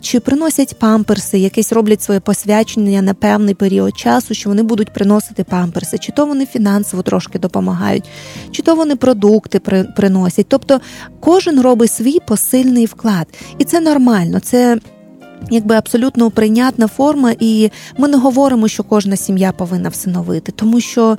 чи 0.00 0.20
приносять 0.20 0.78
памперси, 0.78 1.38
якесь 1.38 1.72
роблять 1.72 2.02
своє 2.02 2.20
посвячення 2.20 3.02
на 3.02 3.14
певний 3.14 3.54
період 3.54 3.98
часу, 3.98 4.34
що 4.34 4.48
вони 4.48 4.62
будуть 4.62 4.92
приносити 4.92 5.44
памперси, 5.44 5.98
чи 5.98 6.12
то 6.12 6.26
вони 6.26 6.46
фінансово 6.46 7.02
трошки 7.02 7.38
допомагають, 7.38 8.04
чи 8.50 8.62
то 8.62 8.74
вони 8.74 8.96
продукти 8.96 9.60
приносять. 9.96 10.46
Тобто 10.48 10.80
кожен 11.20 11.60
робить 11.60 11.92
свій 11.92 12.18
посильний 12.26 12.86
вклад, 12.86 13.26
і 13.58 13.64
це 13.64 13.80
нормально. 13.80 14.40
Це 14.40 14.78
Якби 15.50 15.74
абсолютно 15.74 16.30
прийнятна 16.30 16.88
форма, 16.88 17.34
і 17.40 17.70
ми 17.98 18.08
не 18.08 18.18
говоримо, 18.18 18.68
що 18.68 18.82
кожна 18.82 19.16
сім'я 19.16 19.52
повинна 19.52 19.88
всиновити, 19.88 20.52
тому 20.52 20.80
що 20.80 21.18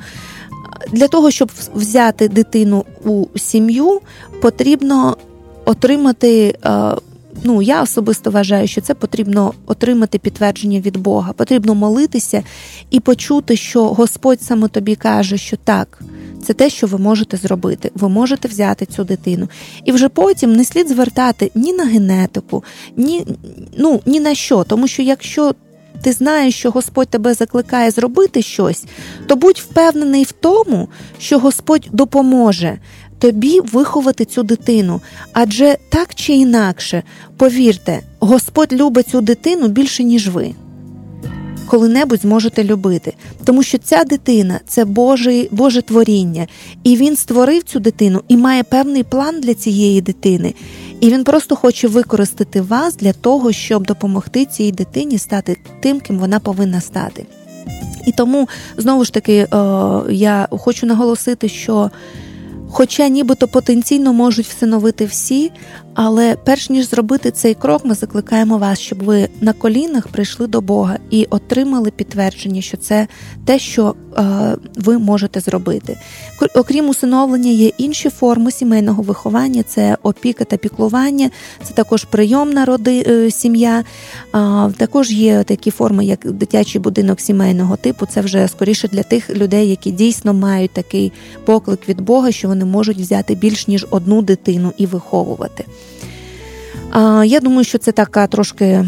для 0.92 1.08
того, 1.08 1.32
щоб 1.32 1.52
взяти 1.76 2.28
дитину 2.28 2.86
у 3.06 3.26
сім'ю, 3.36 4.02
потрібно 4.42 5.18
отримати. 5.66 6.56
Ну, 7.44 7.62
я 7.62 7.84
особисто 7.84 8.32
вважаю, 8.32 8.68
що 8.68 8.82
це 8.82 8.94
потрібно 8.94 9.54
отримати 9.68 10.20
підтвердження 10.20 10.80
від 10.80 10.98
Бога. 10.98 11.34
Потрібно 11.34 11.76
молитися 11.76 12.44
і 12.90 13.00
почути, 13.00 13.56
що 13.56 13.88
Господь 13.88 14.42
саме 14.42 14.68
тобі 14.68 14.96
каже, 14.96 15.38
що 15.38 15.58
так, 15.58 16.00
це 16.46 16.54
те, 16.54 16.70
що 16.70 16.88
ви 16.88 16.98
можете 16.98 17.38
зробити. 17.38 17.92
Ви 17.96 18.10
можете 18.10 18.48
взяти 18.48 18.86
цю 18.86 19.04
дитину. 19.04 19.50
І 19.86 19.92
вже 19.92 20.10
потім 20.10 20.54
не 20.54 20.66
слід 20.66 20.90
звертати 20.90 21.52
ні 21.56 21.74
на 21.74 21.86
генетику, 21.86 22.64
ні, 22.98 23.26
ну, 23.78 24.02
ні 24.06 24.20
на 24.20 24.36
що. 24.36 24.64
Тому 24.64 24.88
що 24.88 25.02
якщо 25.02 25.56
ти 26.02 26.12
знаєш, 26.12 26.56
що 26.56 26.72
Господь 26.72 27.10
тебе 27.10 27.34
закликає 27.34 27.92
зробити 27.92 28.42
щось, 28.42 28.86
то 29.28 29.36
будь 29.36 29.58
впевнений 29.58 30.24
в 30.24 30.32
тому, 30.32 30.90
що 31.20 31.40
Господь 31.40 31.88
допоможе. 31.92 32.78
Тобі 33.20 33.60
виховати 33.60 34.26
цю 34.26 34.44
дитину, 34.44 35.02
адже 35.34 35.78
так 35.90 36.16
чи 36.16 36.34
інакше, 36.34 37.04
повірте, 37.38 38.00
Господь 38.20 38.74
любить 38.74 39.08
цю 39.10 39.22
дитину 39.22 39.68
більше, 39.68 40.04
ніж 40.04 40.30
ви 40.30 40.54
коли-небудь 41.68 42.22
зможете 42.22 42.64
любити. 42.64 43.14
Тому 43.48 43.64
що 43.64 43.78
ця 43.78 44.04
дитина 44.04 44.60
це 44.68 44.86
Боже, 44.86 45.48
Боже 45.52 45.82
творіння, 45.82 46.48
і 46.84 46.96
він 46.96 47.16
створив 47.16 47.64
цю 47.64 47.80
дитину 47.80 48.22
і 48.28 48.38
має 48.38 48.64
певний 48.64 49.04
план 49.04 49.42
для 49.42 49.54
цієї 49.54 50.02
дитини. 50.02 50.54
І 51.00 51.10
він 51.10 51.24
просто 51.24 51.56
хоче 51.56 51.88
використати 51.88 52.62
вас 52.62 52.96
для 52.96 53.14
того, 53.14 53.52
щоб 53.52 53.86
допомогти 53.86 54.46
цій 54.46 54.72
дитині 54.72 55.18
стати 55.18 55.58
тим, 55.80 56.00
ким 56.00 56.20
вона 56.20 56.40
повинна 56.40 56.82
стати. 56.82 57.26
І 58.08 58.12
тому 58.12 58.48
знову 58.78 59.06
ж 59.06 59.14
таки 59.14 59.34
е, 59.34 59.48
я 60.10 60.48
хочу 60.52 60.86
наголосити, 60.86 61.50
що. 61.50 61.92
Хоча 62.70 63.08
нібито 63.08 63.48
потенційно 63.48 64.14
можуть 64.14 64.46
всиновити 64.46 65.06
всі, 65.06 65.52
Але 66.00 66.38
перш 66.44 66.70
ніж 66.70 66.90
зробити 66.90 67.32
цей 67.32 67.54
крок, 67.54 67.86
ми 67.86 67.96
закликаємо 67.96 68.58
вас, 68.58 68.80
щоб 68.80 69.04
ви 69.04 69.30
на 69.42 69.54
колінах 69.54 70.08
прийшли 70.08 70.48
до 70.48 70.62
Бога 70.62 70.98
і 71.10 71.28
отримали 71.30 71.92
підтвердження, 71.92 72.62
що 72.62 72.78
це 72.78 73.08
те, 73.46 73.60
що 73.60 73.96
е, 74.18 74.24
ви 74.76 74.98
можете 74.98 75.40
зробити. 75.40 75.98
Кр- 76.42 76.60
Окрім 76.60 76.90
усиновлення, 76.90 77.52
є 77.52 77.72
інші 77.78 78.10
форми 78.10 78.52
сімейного 78.52 79.04
виховання: 79.04 79.64
це 79.64 79.98
опіка 80.04 80.44
та 80.44 80.58
піклування, 80.58 81.30
це 81.64 81.74
також 81.74 82.04
прийомна 82.04 82.66
роди, 82.66 83.04
е, 83.08 83.32
сім'я. 83.32 83.84
Також 84.78 85.12
є 85.12 85.44
такі 85.44 85.72
форми, 85.72 86.06
як 86.06 86.32
дитячий 86.32 86.82
будинок 86.82 87.22
сімейного 87.22 87.76
типу. 87.76 88.06
Це 88.06 88.22
вже 88.22 88.48
скоріше 88.48 88.88
для 88.88 89.04
тих 89.04 89.30
людей, 89.30 89.70
які 89.70 89.92
дійсно 89.92 90.34
мають 90.34 90.72
такий 90.72 91.12
поклик 91.46 91.90
від 91.90 92.02
Бога, 92.02 92.32
що 92.32 92.48
вони 92.48 92.66
можуть 92.66 92.98
взяти 92.98 93.36
більш 93.36 93.68
ніж 93.68 93.88
одну 93.90 94.22
дитину 94.22 94.74
і 94.78 94.86
виховувати. 94.86 95.66
Я 97.26 97.40
думаю, 97.40 97.64
що 97.64 97.78
це 97.78 97.92
така 97.92 98.28
трошки. 98.28 98.86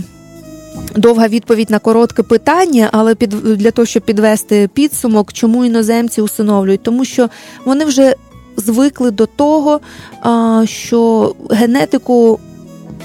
Довга 0.95 1.27
відповідь 1.27 1.69
на 1.69 1.79
коротке 1.79 2.23
питання, 2.23 2.89
але 2.91 3.15
під 3.15 3.29
для 3.29 3.71
того, 3.71 3.85
щоб 3.85 4.03
підвести 4.03 4.69
підсумок, 4.73 5.33
чому 5.33 5.65
іноземці 5.65 6.21
усиновлюють, 6.21 6.83
тому 6.83 7.05
що 7.05 7.29
вони 7.65 7.85
вже 7.85 8.15
звикли 8.57 9.11
до 9.11 9.25
того, 9.25 9.79
що 10.65 11.35
генетику 11.49 12.39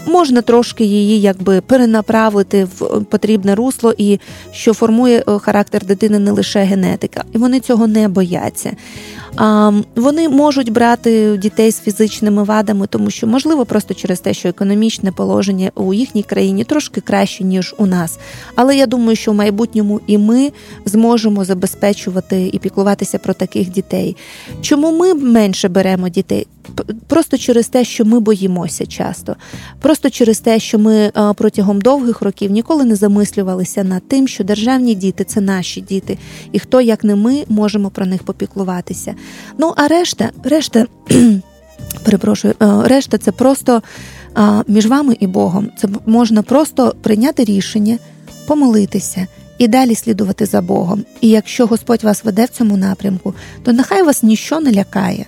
можна 0.07 0.43
трошки 0.43 0.85
її 0.85 1.21
якби 1.21 1.61
перенаправити 1.61 2.65
в 2.65 3.05
потрібне 3.05 3.55
русло, 3.55 3.95
і 3.99 4.21
що 4.53 4.75
формує 4.75 5.25
е, 5.29 5.39
характер 5.39 5.87
дитини 5.87 6.19
не 6.19 6.31
лише 6.31 6.61
генетика, 6.61 7.25
і 7.33 7.39
вони 7.39 7.61
цього 7.61 7.87
не 7.87 8.09
бояться. 8.09 8.73
А, 9.37 9.73
Вони 9.97 10.29
можуть 10.29 10.73
брати 10.73 11.37
дітей 11.37 11.71
з 11.71 11.81
фізичними 11.81 12.43
вадами, 12.43 12.87
тому 12.87 13.11
що 13.11 13.27
можливо 13.27 13.65
просто 13.65 13.95
через 13.95 14.21
те, 14.21 14.35
що 14.35 14.49
економічне 14.49 15.13
положення 15.13 15.71
у 15.75 15.95
їхній 15.95 16.23
країні 16.23 16.65
трошки 16.65 17.01
краще 17.01 17.45
ніж 17.45 17.75
у 17.79 17.87
нас. 17.87 18.19
Але 18.55 18.77
я 18.77 18.87
думаю, 18.87 19.17
що 19.17 19.33
в 19.33 19.35
майбутньому 19.35 20.01
і 20.07 20.19
ми 20.19 20.53
зможемо 20.85 21.45
забезпечувати 21.45 22.51
і 22.53 22.59
піклуватися 22.59 23.19
про 23.19 23.35
таких 23.35 23.71
дітей. 23.71 24.17
Чому 24.61 24.93
ми 24.93 25.15
менше 25.15 25.69
беремо 25.69 26.09
дітей? 26.09 26.47
Просто 27.07 27.39
через 27.39 27.69
те, 27.69 27.85
що 27.85 28.05
ми 28.05 28.21
боїмося 28.21 28.87
часто, 28.87 29.37
просто 29.81 30.11
через 30.11 30.41
те, 30.41 30.59
що 30.59 30.79
ми 30.79 31.13
протягом 31.37 31.81
довгих 31.81 32.23
років 32.23 32.51
ніколи 32.51 32.85
не 32.85 32.95
замислювалися 32.97 33.85
над 33.85 34.09
тим, 34.09 34.29
що 34.29 34.45
державні 34.45 34.95
діти 34.95 35.25
це 35.25 35.41
наші 35.41 35.81
діти, 35.81 36.19
і 36.53 36.59
хто 36.59 36.81
як 36.81 37.05
не 37.05 37.17
ми 37.17 37.45
можемо 37.49 37.91
про 37.91 38.07
них 38.07 38.23
попіклуватися. 38.23 39.15
Ну 39.59 39.73
а 39.77 39.89
решта, 39.89 40.31
решта, 40.45 40.87
перепрошую, 42.05 42.55
е, 42.63 42.67
решта 42.85 43.19
це 43.19 43.33
просто 43.33 43.83
між 44.67 44.87
вами 44.87 45.17
і 45.21 45.27
Богом. 45.27 45.71
Це 45.79 45.89
можна 46.07 46.43
просто 46.43 46.95
прийняти 47.03 47.45
рішення, 47.45 47.99
помолитися. 48.47 49.27
І 49.59 49.69
далі 49.69 49.95
слідувати 49.95 50.47
за 50.47 50.61
Богом. 50.61 51.05
І 51.21 51.29
якщо 51.29 51.67
Господь 51.67 52.05
вас 52.05 52.25
веде 52.25 52.45
в 52.45 52.49
цьому 52.49 52.77
напрямку, 52.77 53.35
то 53.63 53.73
нехай 53.73 54.03
вас 54.03 54.23
ніщо 54.23 54.61
не 54.61 54.73
лякає. 54.73 55.27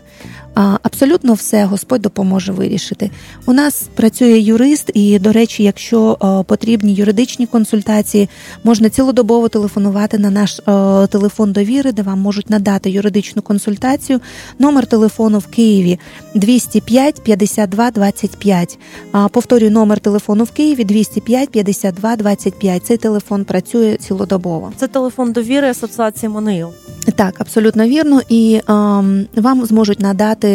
А, 0.56 0.78
Абсолютно 0.82 1.34
все 1.34 1.64
Господь 1.64 2.02
допоможе 2.02 2.52
вирішити. 2.52 3.10
У 3.46 3.52
нас 3.52 3.88
працює 3.94 4.38
юрист, 4.38 4.90
і, 4.94 5.18
до 5.18 5.32
речі, 5.32 5.62
якщо 5.62 6.18
е, 6.22 6.44
потрібні 6.48 6.94
юридичні 6.94 7.46
консультації, 7.46 8.28
можна 8.64 8.88
цілодобово 8.88 9.48
телефонувати 9.48 10.18
на 10.18 10.30
наш 10.30 10.58
е, 10.58 10.62
телефон 11.06 11.52
довіри, 11.52 11.92
де 11.92 12.02
вам 12.02 12.20
можуть 12.20 12.50
надати 12.50 12.90
юридичну 12.90 13.42
консультацію. 13.42 14.20
Номер 14.58 14.86
телефону 14.86 15.38
в 15.38 15.46
Києві 15.46 15.98
205 16.34 17.22
52 17.22 17.90
25. 17.90 18.78
А, 19.12 19.28
Повторюю, 19.28 19.70
номер 19.70 20.00
телефону 20.00 20.44
в 20.44 20.50
Києві 20.50 20.84
205 20.84 21.50
52 21.50 22.16
25. 22.16 22.86
Цей 22.86 22.96
телефон 22.96 23.44
працює 23.44 23.96
цілодобово. 23.96 24.72
Це 24.76 24.88
телефон 24.88 25.32
довіри 25.32 25.68
Асоціації 25.70 26.28
Монеїл. 26.28 26.68
Так, 27.16 27.34
абсолютно 27.40 27.84
вірно, 27.84 28.20
і 28.28 28.60
ем, 28.68 29.26
вам 29.36 29.66
зможуть 29.66 30.00
надати 30.00 30.45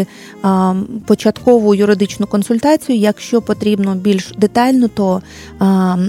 ем, 0.44 0.88
початкову 1.06 1.76
юридичну 1.76 2.28
консультацію. 2.28 2.98
Якщо 2.98 3.42
потрібно 3.42 3.96
більш 3.96 4.32
детально, 4.38 4.88
то 4.88 5.22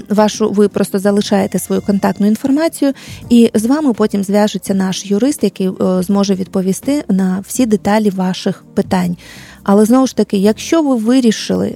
вашу 0.09 0.49
ви 0.49 0.67
просто 0.67 0.99
залишаєте 0.99 1.59
свою 1.59 1.81
контактну 1.81 2.27
інформацію, 2.27 2.93
і 3.29 3.51
з 3.53 3.65
вами 3.65 3.93
потім 3.93 4.23
зв'яжеться 4.23 4.73
наш 4.73 5.05
юрист, 5.05 5.43
який 5.43 5.67
е, 5.67 6.03
зможе 6.03 6.35
відповісти 6.35 7.03
на 7.09 7.43
всі 7.47 7.65
деталі 7.65 8.09
ваших 8.09 8.63
питань. 8.73 9.17
Але 9.63 9.85
знову 9.85 10.07
ж 10.07 10.15
таки, 10.15 10.37
якщо 10.37 10.81
ви 10.81 10.95
вирішили 10.95 11.75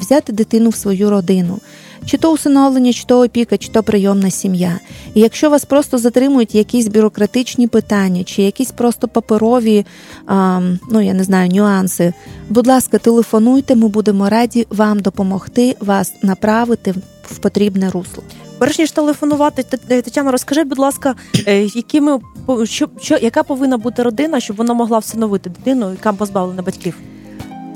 взяти 0.00 0.32
дитину 0.32 0.70
в 0.70 0.76
свою 0.76 1.10
родину. 1.10 1.58
Чи 2.06 2.16
то 2.18 2.32
усиновлення, 2.32 2.92
чи 2.92 3.04
то 3.04 3.22
опіка, 3.24 3.58
чи 3.58 3.68
то 3.68 3.82
прийомна 3.82 4.30
сім'я. 4.30 4.80
І 5.14 5.20
якщо 5.20 5.50
вас 5.50 5.64
просто 5.64 5.98
затримують 5.98 6.54
якісь 6.54 6.88
бюрократичні 6.88 7.68
питання, 7.68 8.24
чи 8.24 8.42
якісь 8.42 8.70
просто 8.70 9.08
паперові, 9.08 9.86
а, 10.26 10.60
ну 10.90 11.00
я 11.00 11.14
не 11.14 11.24
знаю, 11.24 11.50
нюанси, 11.50 12.12
будь 12.48 12.66
ласка, 12.66 12.98
телефонуйте, 12.98 13.74
ми 13.74 13.88
будемо 13.88 14.28
раді 14.28 14.66
вам 14.70 15.00
допомогти, 15.00 15.76
вас 15.80 16.12
направити 16.22 16.94
в 17.30 17.38
потрібне 17.38 17.90
русло. 17.90 18.22
Перш 18.58 18.78
ніж 18.78 18.90
телефонувати, 18.92 19.62
Т- 19.62 19.76
Тетяна, 20.02 20.30
розкажи, 20.30 20.64
будь 20.64 20.78
ласка, 20.78 21.14
е, 21.46 21.62
якими 21.62 22.20
що, 22.64 22.88
що 23.00 23.16
яка 23.16 23.42
повинна 23.42 23.78
бути 23.78 24.02
родина, 24.02 24.40
щоб 24.40 24.56
вона 24.56 24.74
могла 24.74 24.98
всиновити 24.98 25.50
дитину, 25.50 25.90
яка 25.90 26.12
позбавлена 26.12 26.62
батьків? 26.62 26.94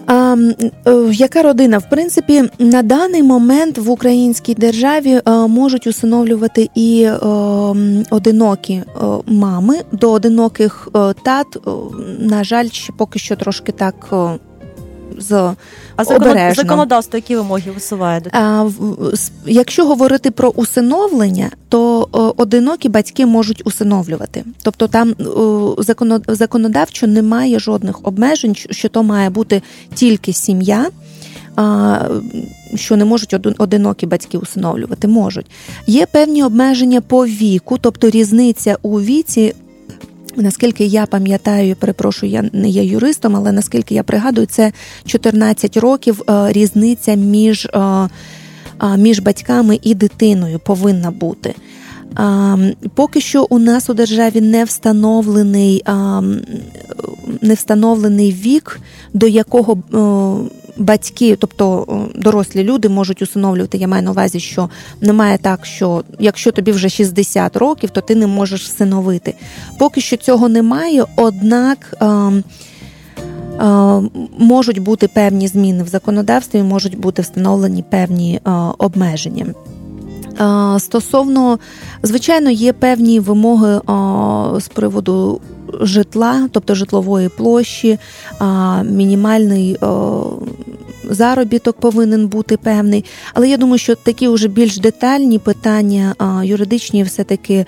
А, 0.09 0.37
е, 0.87 0.93
яка 1.13 1.43
родина? 1.43 1.79
В 1.79 1.91
принципі, 1.91 2.45
на 2.59 2.83
даний 2.83 3.23
момент 3.23 3.79
в 3.79 3.91
українській 3.91 4.55
державі 4.55 5.11
е, 5.11 5.31
можуть 5.31 5.87
усиновлювати 5.87 6.71
і 6.75 7.03
е, 7.03 7.17
одинокі 8.11 8.83
мами 9.27 9.75
до 9.93 10.11
одиноких 10.11 10.89
тат. 11.23 11.47
На 12.19 12.45
жаль, 12.45 12.69
ще 12.69 12.93
поки 12.93 13.19
що 13.19 13.37
трошки 13.37 13.73
так. 13.73 14.15
З 15.19 15.33
А. 15.97 16.03
Обережно. 16.15 16.63
законодавство, 16.63 17.17
які 17.17 17.37
вимоги 17.37 17.71
висуває 17.71 18.21
до 18.21 18.31
а, 18.33 18.71
якщо 19.47 19.87
говорити 19.87 20.31
про 20.31 20.49
усиновлення, 20.49 21.51
то 21.69 22.09
одинокі 22.37 22.89
батьки 22.89 23.27
можуть 23.27 23.63
усиновлювати. 23.67 24.45
Тобто 24.63 24.87
там 24.89 25.15
законодавчо 26.29 27.07
немає 27.07 27.59
жодних 27.59 28.01
обмежень, 28.03 28.55
що- 28.55 28.89
то 28.89 29.03
має 29.03 29.31
бути 29.31 29.63
тільки 29.95 30.33
сім'я. 30.33 30.91
а, 31.57 31.99
Що 32.75 32.97
не 32.97 33.05
можуть 33.05 33.35
одинокі 33.59 34.07
батьки 34.07 34.39
усиновлювати, 34.39 35.09
можуть. 35.09 35.47
Є 35.87 36.07
певні 36.07 36.45
обмеження 36.45 37.01
по 37.01 37.27
віку, 37.27 37.79
тобто 37.81 38.11
різниця 38.11 38.77
у 38.83 39.01
віці. 39.01 39.55
Наскільки 40.41 40.85
я 40.85 41.07
пам'ятаю, 41.07 41.77
перепрошую, 41.77 42.33
я 42.33 42.51
не 42.53 42.69
є 42.69 42.85
юристом, 42.85 43.37
але 43.37 43.53
наскільки 43.53 43.95
я 43.95 44.03
пригадую, 44.03 44.47
це 44.47 44.73
14 45.07 45.77
років 45.77 46.23
е, 46.31 46.53
різниця 46.53 47.15
між, 47.15 47.67
е, 47.67 48.09
між 48.97 49.19
батьками 49.19 49.79
і 49.83 49.95
дитиною 49.95 50.59
повинна 50.59 51.11
бути. 51.11 51.55
Поки 52.95 53.21
що 53.21 53.47
у 53.51 53.59
нас 53.59 53.91
у 53.91 53.95
державі 53.95 54.41
не 54.41 54.65
встановлений, 54.65 55.85
не 57.43 57.55
встановлений 57.55 58.33
вік, 58.33 58.81
до 59.15 59.27
якого 59.27 59.73
е, 59.73 60.68
батьки, 60.79 61.37
тобто 61.37 61.87
е, 61.89 62.21
дорослі 62.21 62.65
люди, 62.65 62.89
можуть 62.89 63.23
усиновлювати. 63.23 63.79
Я 63.79 63.89
маю 63.89 64.03
на 64.03 64.11
увазі, 64.11 64.41
що 64.41 64.69
немає 65.01 65.39
так, 65.39 65.67
що 65.67 66.05
якщо 66.19 66.53
тобі 66.53 66.73
вже 66.73 66.89
60 66.89 67.57
років, 67.57 67.91
то 67.91 68.01
ти 68.01 68.15
не 68.15 68.27
можеш 68.27 68.65
всиновити. 68.65 69.35
Поки 69.79 70.01
що 70.01 70.17
цього 70.17 70.49
немає, 70.49 71.05
однак. 71.17 71.95
ем, 72.01 72.45
е, 73.61 74.03
Можуть 74.39 74.79
бути 74.79 75.09
певні 75.09 75.49
зміни 75.49 75.83
в 75.83 75.89
законодавстві, 75.89 76.63
можуть 76.63 76.99
бути 76.99 77.23
встановлені 77.23 77.83
певні 77.83 78.41
е, 78.47 78.51
обмеження. 78.79 79.47
Е, 79.47 80.81
Стосовно, 80.81 81.59
звичайно, 82.03 82.51
є 82.51 82.73
певні 82.73 83.21
вимоги 83.21 83.81
з 84.61 84.69
приводу 84.69 85.41
житла, 85.81 86.49
тобто 86.53 86.75
житлової 86.75 87.29
площі, 87.29 87.99
мінімальний 88.85 89.73
е, 89.83 89.87
заробіток 91.11 91.81
повинен 91.81 92.29
бути 92.29 92.57
певний. 92.57 93.05
Але 93.35 93.49
я 93.49 93.57
думаю, 93.57 93.79
що 93.79 93.95
такі 93.95 94.29
вже 94.29 94.49
більш 94.49 94.79
детальні 94.79 95.39
питання 95.39 96.15
юридичні, 96.45 97.03
все-таки 97.03 97.67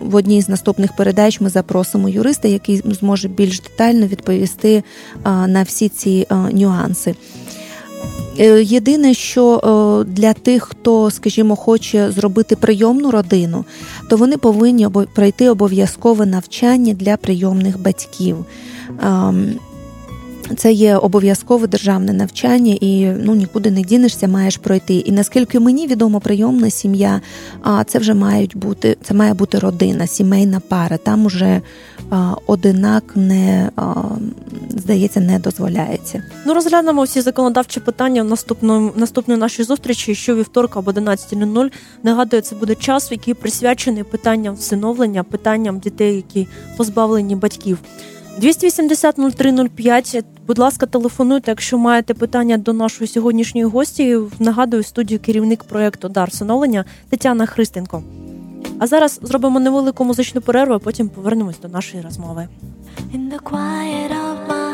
в 0.00 0.14
одній 0.14 0.42
з 0.42 0.48
наступних 0.48 0.96
передач 0.96 1.40
ми 1.40 1.48
запросимо 1.48 2.08
юриста, 2.08 2.48
який 2.48 2.82
зможе 2.84 3.28
більш 3.28 3.60
детально 3.60 4.06
відповісти 4.06 4.82
на 5.24 5.62
всі 5.62 5.88
ці 5.88 6.26
нюанси. 6.52 7.14
Е, 8.38 8.62
Єдине, 8.62 9.14
що 9.14 9.56
е, 9.56 10.10
для 10.10 10.32
тих, 10.32 10.62
хто, 10.62 11.10
скажімо, 11.10 11.56
хоче 11.56 12.10
зробити 12.10 12.56
прийомну 12.56 13.10
родину, 13.10 13.64
то 14.10 14.16
вони 14.16 14.36
повинні 14.36 14.88
пройти 15.14 15.50
обов'язкове 15.50 16.26
навчання 16.26 16.94
для 16.94 17.16
прийомних 17.16 17.80
батьків. 17.82 18.44
Це 20.56 20.72
є 20.72 20.96
обов'язкове 20.96 21.66
державне 21.66 22.12
навчання, 22.12 22.76
і 22.80 23.06
ну 23.06 23.34
нікуди 23.34 23.70
не 23.70 23.82
дінешся, 23.82 24.28
маєш 24.28 24.56
пройти. 24.56 24.94
І 24.94 25.12
наскільки 25.12 25.60
мені 25.60 25.86
відомо, 25.86 26.20
прийомна 26.20 26.70
сім'я, 26.70 27.20
а 27.62 27.84
це 27.84 27.98
вже 27.98 28.14
мають 28.14 28.56
бути, 28.56 28.96
це 29.02 29.14
має 29.14 29.34
бути 29.34 29.58
родина, 29.58 30.06
сімейна 30.06 30.60
пара. 30.68 30.96
Там 30.96 31.26
уже 31.26 31.60
а, 32.10 32.34
одинак 32.46 33.04
не 33.14 33.70
а, 33.76 33.94
здається, 34.68 35.20
не 35.20 35.38
дозволяється. 35.38 36.22
Ну 36.46 36.54
розглянемо 36.54 37.02
всі 37.02 37.20
законодавчі 37.20 37.80
питання 37.80 38.22
в 38.22 38.26
наступному 38.26 38.92
наступної 38.96 39.40
нашій 39.40 39.62
зустрічі, 39.62 40.14
що 40.14 40.34
вівторка 40.34 40.78
об 40.78 40.88
11.00. 40.88 41.72
Нагадую, 42.02 42.42
це 42.42 42.56
буде 42.56 42.74
час, 42.74 43.10
який 43.10 43.34
присвячений 43.34 44.02
питанням 44.02 44.54
всиновлення, 44.54 45.22
питанням 45.22 45.78
дітей, 45.78 46.16
які 46.16 46.48
позбавлені 46.76 47.36
батьків. 47.36 47.78
280 48.42 49.18
0305 49.36 50.24
Будь 50.46 50.58
ласка, 50.58 50.86
телефонуйте, 50.86 51.50
якщо 51.50 51.78
маєте 51.78 52.14
питання 52.14 52.58
до 52.58 52.72
нашої 52.72 53.08
сьогоднішньої 53.08 53.66
гості. 53.66 54.18
Нагадую, 54.38 54.82
студію 54.82 55.20
керівник 55.20 55.64
проєкту 55.64 56.08
Дар 56.08 56.32
Соновлення 56.32 56.84
Тетяна 57.08 57.46
Христенко. 57.46 58.02
А 58.78 58.86
зараз 58.86 59.20
зробимо 59.22 59.60
невелику 59.60 60.04
музичну 60.04 60.40
перерву, 60.40 60.74
а 60.74 60.78
потім 60.78 61.08
повернемось 61.08 61.60
до 61.60 61.68
нашої 61.68 62.02
розмови. 62.02 62.48
In 63.14 63.32
the 63.32 63.40
quiet 63.50 64.10
of 64.10 64.36
my 64.48 64.71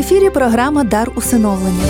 ефірі 0.00 0.30
програма 0.30 0.84
Дар 0.84 1.10
усиновлення. 1.16 1.84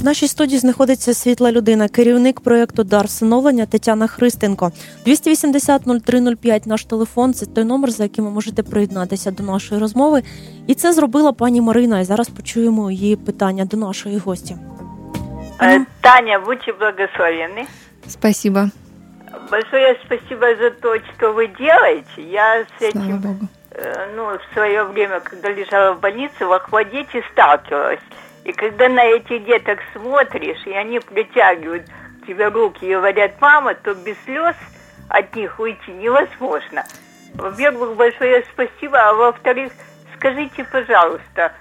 В 0.00 0.04
нашій 0.04 0.28
студії 0.28 0.58
знаходиться 0.58 1.14
світла 1.14 1.52
людина, 1.52 1.88
керівник 1.88 2.40
проєкту 2.40 2.84
Дар 2.84 3.08
синовлення 3.08 3.66
Тетяна 3.66 4.06
Христенко. 4.06 4.72
280 5.04 5.82
0305 6.06 6.66
Наш 6.66 6.84
телефон 6.84 7.34
це 7.34 7.46
той 7.46 7.64
номер, 7.64 7.90
за 7.90 8.02
яким 8.02 8.24
ви 8.24 8.30
можете 8.30 8.62
приєднатися 8.62 9.30
до 9.30 9.42
нашої 9.42 9.80
розмови. 9.80 10.22
І 10.66 10.74
це 10.74 10.92
зробила 10.92 11.32
пані 11.32 11.60
Марина. 11.60 12.00
І 12.00 12.04
зараз 12.04 12.28
почуємо 12.28 12.90
її 12.90 13.16
питання 13.16 13.64
до 13.64 13.76
нашої 13.76 14.18
гості. 14.18 14.56
Е, 15.62 15.86
Таня, 16.00 16.38
будьте 16.46 16.72
благословенны. 16.72 17.64
Спасибо. 18.08 18.70
Большое 19.50 19.96
спасибо 20.04 20.46
за 20.62 20.70
то, 20.70 20.96
что 20.98 21.32
вы 21.32 21.48
делаете. 21.58 22.22
Я 22.30 22.60
с 22.60 22.92
Слава 22.92 23.06
этим 23.06 23.18
Богу. 23.18 23.48
Э, 23.76 24.12
ну, 24.14 24.38
в 24.38 24.54
свое 24.54 24.84
время, 24.84 25.20
когда 25.20 25.50
лежала 25.50 25.94
в 25.94 26.00
больнице, 26.00 26.46
в 26.46 26.52
Ахвадете 26.52 27.22
сталкивалась. 27.32 28.00
И 28.44 28.52
когда 28.52 28.88
на 28.88 29.04
этих 29.04 29.44
деток 29.44 29.80
смотришь, 29.92 30.64
и 30.66 30.72
они 30.72 31.00
протягивают 31.00 31.86
тебе 32.26 32.48
руки 32.48 32.86
и 32.86 32.94
говорят 32.94 33.40
«мама», 33.40 33.74
то 33.74 33.94
без 33.94 34.16
слез 34.24 34.56
от 35.08 35.34
них 35.34 35.58
уйти 35.58 35.92
невозможно. 35.92 36.84
Во-первых, 37.34 37.96
большое 37.96 38.44
спасибо, 38.52 38.98
а 38.98 39.14
во-вторых, 39.14 39.72
скажите, 40.16 40.64
пожалуйста, 40.64 41.52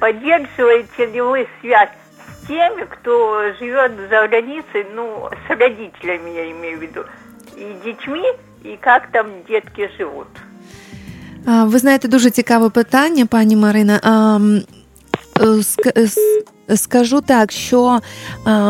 поддерживаете 0.00 1.06
ли 1.06 1.20
вы 1.20 1.48
связь 1.60 1.90
с 2.42 2.46
теми, 2.46 2.84
кто 2.84 3.52
живет 3.58 3.92
за 4.10 4.28
границей, 4.28 4.86
ну, 4.92 5.30
с 5.46 5.50
родителями, 5.50 6.30
я 6.30 6.50
имею 6.50 6.78
в 6.78 6.82
виду, 6.82 7.04
и 7.56 7.80
детьми, 7.84 8.26
и 8.64 8.78
как 8.80 9.12
там 9.12 9.26
детки 9.48 9.90
живут? 9.98 10.26
А, 11.46 11.64
Ви 11.64 11.78
знаєте, 11.78 12.08
дуже 12.08 12.30
цікаве 12.30 12.70
питання, 12.70 13.26
пані 13.26 13.56
Марина. 13.56 14.00
Е, 15.40 15.50
е, 15.96 16.08
Скажу 16.76 17.20
так, 17.20 17.52
що 17.52 18.00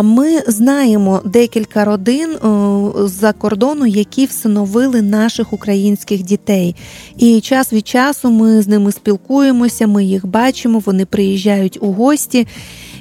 ми 0.03 0.41
знаємо 0.47 1.21
декілька 1.25 1.85
родин 1.85 2.31
е, 2.31 2.39
з-за 3.07 3.33
кордону, 3.33 3.87
які 3.87 4.27
всиновили 4.27 5.03
наших 5.03 5.53
українських 5.53 6.23
дітей. 6.23 6.77
І 7.17 7.41
час 7.41 7.73
від 7.73 7.89
часу 7.89 8.31
ми 8.31 8.63
з 8.63 8.69
ними 8.69 8.93
спілкуємося, 8.93 9.87
ми 9.87 10.05
їх 10.05 10.27
бачимо, 10.27 10.83
вони 10.87 11.07
приїжджають 11.07 11.79
у 11.81 11.93
гості. 11.93 12.47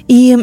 І 0.08 0.38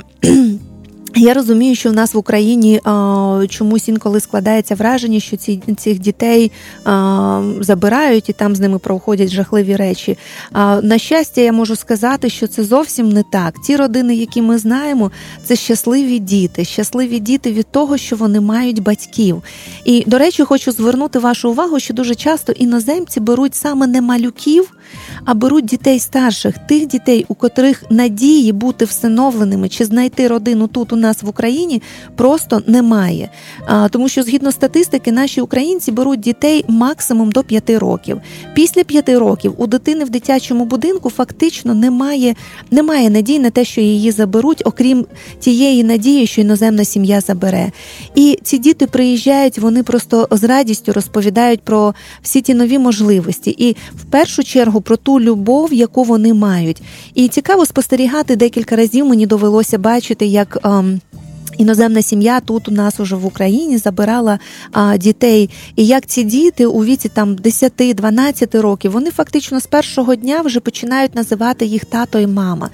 я 1.16 1.34
розумію, 1.34 1.76
що 1.76 1.90
в 1.90 1.94
нас 1.94 2.14
в 2.14 2.18
Україні 2.18 2.82
а, 2.84 3.46
чомусь 3.50 3.88
інколи 3.88 4.20
складається 4.20 4.76
враження, 4.76 5.20
що 5.20 5.38
ці 5.38 5.64
цих 5.78 6.00
дітей 6.00 6.52
а, 6.84 7.44
забирають 7.60 8.30
і 8.30 8.34
там 8.34 8.56
з 8.56 8.60
ними 8.60 8.80
проходять 8.80 9.30
жахливі 9.30 9.76
речі. 9.76 10.18
А, 10.52 10.82
на 10.82 10.98
щастя, 10.98 11.42
я 11.42 11.52
можу 11.52 11.76
сказати, 11.76 12.30
що 12.30 12.48
це 12.48 12.64
зовсім 12.64 13.10
не 13.10 13.24
так. 13.32 13.56
Ті 13.66 13.76
родини, 13.76 14.16
які 14.16 14.42
ми 14.42 14.58
знаємо, 14.58 15.12
це 15.46 15.56
щасливі 15.56 16.20
діти, 16.20 16.66
щасливі 16.66 17.20
діти 17.20 17.52
від 17.52 17.68
того, 17.72 17.98
що 17.98 18.16
вони 18.16 18.42
мають 18.42 18.80
батьків. 18.80 19.44
І 19.86 20.04
до 20.08 20.18
речі, 20.18 20.44
хочу 20.44 20.72
звернути 20.72 21.20
вашу 21.20 21.52
увагу, 21.52 21.80
що 21.80 21.94
дуже 21.94 22.16
часто 22.16 22.52
іноземці 22.52 23.20
беруть 23.20 23.56
саме 23.56 23.88
не 23.88 24.02
малюків, 24.02 24.74
а 25.26 25.34
беруть 25.34 25.66
дітей 25.66 26.00
старших, 26.00 26.58
тих 26.58 26.88
дітей, 26.88 27.26
у 27.28 27.36
котрих 27.36 27.84
надії 27.90 28.52
бути 28.52 28.86
всиновленими 28.86 29.70
чи 29.70 29.86
знайти 29.86 30.28
родину 30.28 30.68
тут 30.68 30.94
у 30.94 30.96
нас 30.96 31.24
в 31.24 31.30
Україні 31.30 31.82
просто 32.16 32.62
немає. 32.68 33.30
А, 33.66 33.90
тому 33.90 34.10
що 34.10 34.24
згідно 34.24 34.52
статистики, 34.52 35.12
наші 35.12 35.42
українці 35.42 35.92
беруть 35.92 36.20
дітей 36.20 36.66
максимум 36.68 37.32
до 37.32 37.44
5 37.44 37.70
років. 37.70 38.22
Після 38.54 38.84
5 38.84 39.10
років 39.10 39.54
у 39.58 39.68
дитини 39.68 40.06
в 40.06 40.10
дитячому 40.10 40.66
будинку 40.66 41.10
фактично 41.10 41.74
немає, 41.74 42.36
немає 42.72 43.10
надій 43.10 43.40
на 43.40 43.50
те, 43.50 43.66
що 43.66 43.82
її 43.82 44.12
заберуть, 44.12 44.62
окрім 44.66 45.06
тієї 45.40 45.84
надії, 45.84 46.28
що 46.28 46.42
іноземна 46.42 46.86
сім'я 46.86 47.22
забере. 47.22 47.72
І 48.16 48.40
ці 48.44 48.58
діти 48.58 48.88
приїжджають, 48.88 49.60
вони 49.60 49.84
просто 49.84 50.28
з 50.32 50.44
радістю 50.44 50.94
розповідають 50.94 51.62
про 51.62 51.94
всі 52.22 52.42
ті 52.42 52.54
нові 52.54 52.80
можливості, 52.80 53.56
і 53.58 53.76
в 53.96 54.06
першу 54.06 54.44
чергу 54.44 54.82
про 54.82 54.98
ту 54.98 55.11
любов, 55.20 55.74
яку 55.74 56.04
вони 56.04 56.34
мають. 56.34 56.82
І 57.14 57.28
цікаво 57.28 57.66
спостерігати 57.66 58.36
декілька 58.36 58.76
разів. 58.76 59.06
Мені 59.06 59.26
довелося 59.26 59.78
бачити, 59.78 60.26
як. 60.26 60.58
ем, 60.64 61.02
Іноземна 61.58 62.02
сім'я 62.02 62.40
тут 62.40 62.68
у 62.68 62.72
нас 62.72 63.00
уже 63.00 63.16
в 63.16 63.26
Україні 63.26 63.78
забирала 63.78 64.40
а, 64.72 64.98
дітей. 64.98 65.50
І 65.76 65.86
як 65.86 66.06
ці 66.06 66.24
діти 66.24 66.66
у 66.66 66.84
віці 66.84 67.10
там 67.10 67.36
10-12 67.36 68.62
років, 68.62 68.92
вони 68.92 69.12
фактично 69.12 69.60
з 69.60 69.66
першого 69.66 70.16
дня 70.16 70.42
вже 70.42 70.60
починають 70.60 71.16
називати 71.16 71.66
їх 71.66 71.86
тато 71.86 72.20
і 72.20 72.28
мама. 72.28 72.70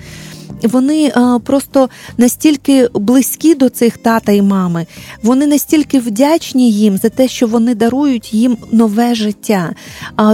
Вони 0.63 1.11
а, 1.15 1.39
просто 1.43 1.89
настільки 2.17 2.89
близькі 2.93 3.55
до 3.55 3.69
цих 3.69 3.97
тата 3.97 4.31
і 4.31 4.41
мами, 4.41 4.85
вони 5.23 5.47
настільки 5.47 5.99
вдячні 5.99 6.71
їм 6.71 6.97
за 6.97 7.09
те, 7.09 7.27
що 7.27 7.47
вони 7.47 7.75
дарують 7.75 8.33
їм 8.33 8.57
нове 8.71 9.15
життя. 9.15 9.73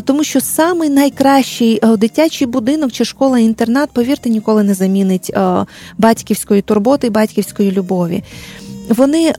Тому 0.04 0.24
що 0.24 0.42
самий 0.42 0.90
найкращий 0.90 1.80
а, 1.82 1.96
дитячий 1.96 2.48
будинок 2.48 2.92
чи 2.92 3.06
школа-інтернат, 3.06 3.90
повірте, 3.94 4.30
ніколи 4.30 4.64
не 4.64 4.74
замінить 4.74 5.32
а, 5.36 5.66
батьківської 5.98 6.62
турботи, 6.62 7.10
батьківської 7.10 7.72
любові. 7.72 8.24
Вони, 8.90 9.34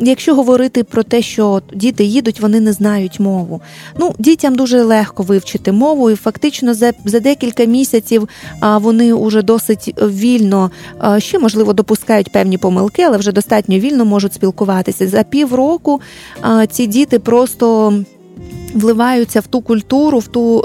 якщо 0.00 0.34
говорити 0.34 0.84
про 0.84 1.02
те, 1.02 1.22
що 1.22 1.62
діти 1.74 2.04
їдуть, 2.04 2.40
вони 2.40 2.60
не 2.60 2.72
знають 2.72 3.20
мову. 3.20 3.60
Ну, 3.98 4.14
дітям 4.18 4.54
дуже 4.54 4.82
легко 4.82 5.22
вивчити 5.22 5.72
мову, 5.72 6.10
і 6.10 6.14
фактично 6.14 6.74
за, 6.74 6.92
за 7.04 7.20
декілька 7.20 7.64
місяців 7.64 8.28
а, 8.60 8.78
вони 8.78 9.14
вже 9.14 9.42
досить 9.42 9.94
вільно, 10.02 10.70
ще 11.18 11.38
можливо 11.38 11.72
допускають 11.72 12.32
певні 12.32 12.58
помилки, 12.58 13.02
але 13.02 13.16
вже 13.16 13.32
достатньо 13.32 13.78
вільно 13.78 14.04
можуть 14.04 14.34
спілкуватися. 14.34 15.08
За 15.08 15.22
півроку 15.22 16.00
ці 16.70 16.86
діти 16.86 17.18
просто. 17.18 17.92
Вливаються 18.74 19.40
в 19.40 19.46
ту 19.46 19.60
культуру, 19.60 20.18
в 20.18 20.26
ту 20.26 20.58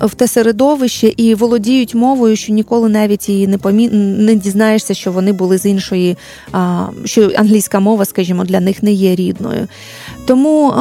е, 0.00 0.06
в 0.06 0.14
те 0.14 0.28
середовище 0.28 1.12
і 1.16 1.34
володіють 1.34 1.94
мовою, 1.94 2.36
що 2.36 2.52
ніколи 2.52 2.88
навіть 2.88 3.28
і 3.28 3.46
не 3.46 3.58
помі... 3.58 3.88
не 3.88 4.34
дізнаєшся, 4.34 4.94
що 4.94 5.12
вони 5.12 5.32
були 5.32 5.58
з 5.58 5.66
іншої, 5.66 6.16
що 7.04 7.30
англійська 7.36 7.80
мова, 7.80 8.04
скажімо, 8.04 8.44
для 8.44 8.60
них 8.60 8.82
не 8.82 8.92
є 8.92 9.14
рідною. 9.14 9.68
Тому. 10.26 10.74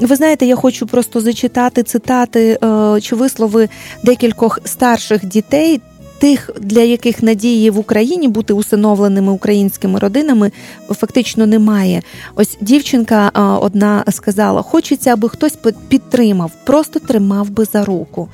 ви 0.00 0.16
знаєте, 0.16 0.46
я 0.46 0.56
хочу 0.56 0.86
просто 0.86 1.20
зачитати 1.20 1.82
цитати 1.82 2.58
е, 2.64 3.00
чи 3.00 3.16
вислови 3.16 3.68
декількох 4.02 4.58
старших 4.64 5.26
дітей, 5.26 5.80
тих, 6.20 6.50
для 6.60 6.80
яких 6.80 7.22
надії 7.22 7.70
в 7.70 7.78
Україні 7.78 8.28
бути 8.28 8.52
усиновленими 8.52 9.32
українськими 9.32 9.98
родинами 9.98 10.52
фактично 10.90 11.46
немає. 11.46 12.02
Ось 12.36 12.56
дівчинка 12.60 13.28
одна 13.62 14.04
сказала: 14.10 14.62
хочеться, 14.62 15.12
аби 15.12 15.28
хтось 15.28 15.58
підтримав, 15.88 16.50
просто 16.64 16.98
тримав 17.00 17.50
би 17.50 17.64
за 17.64 17.84
руку. 17.84 18.28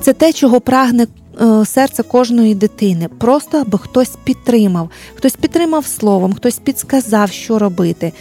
Це 0.00 0.12
те, 0.12 0.32
чого 0.32 0.60
прагне. 0.60 1.06
е, 1.40 1.64
Серце 1.64 2.02
кожної 2.02 2.54
дитини, 2.54 3.08
просто 3.18 3.58
аби 3.58 3.78
хтось 3.78 4.10
підтримав, 4.24 4.90
хтось 5.14 5.36
підтримав 5.36 5.86
словом, 5.86 6.32
хтось 6.34 6.58
підсказав, 6.58 7.30
що 7.30 7.58
робити. 7.58 8.12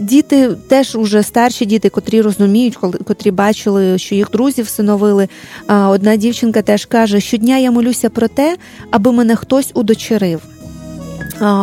Діти 0.00 0.50
теж 0.68 0.96
уже 0.96 1.22
старші 1.22 1.66
діти, 1.66 1.88
котрі 1.88 2.20
розуміють, 2.20 2.76
котрі 2.76 3.30
бачили, 3.30 3.98
що 3.98 4.14
їх 4.14 4.30
друзі 4.30 4.62
всиновили. 4.62 5.28
Одна 5.68 6.16
дівчинка 6.16 6.62
теж 6.62 6.86
каже: 6.86 7.20
щодня 7.20 7.58
я 7.58 7.70
молюся 7.70 8.10
про 8.10 8.28
те, 8.28 8.56
аби 8.90 9.12
мене 9.12 9.36
хтось 9.36 9.70
удочерив. 9.74 10.42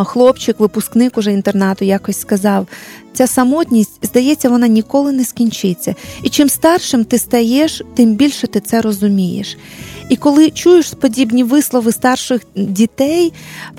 Хлопчик, 0.05 0.59
випускник 0.59 1.17
уже 1.17 1.33
інтернату, 1.33 1.85
якось 1.85 2.19
сказав: 2.19 2.67
ця 3.13 3.27
самотність, 3.27 3.99
здається, 4.01 4.49
вона 4.49 4.67
ніколи 4.67 5.11
не 5.11 5.25
скінчиться. 5.25 5.95
І 6.23 6.29
чим 6.29 6.49
старшим 6.49 7.05
ти 7.05 7.17
стаєш, 7.17 7.81
тим 7.95 8.15
більше 8.15 8.47
ти 8.47 8.59
це 8.59 8.81
розумієш. 8.81 9.57
І 10.09 10.15
коли 10.15 10.49
чуєш 10.49 10.91
подібні 10.91 11.43
вислови 11.43 11.91
старших 11.91 12.41
дітей, 12.55 13.33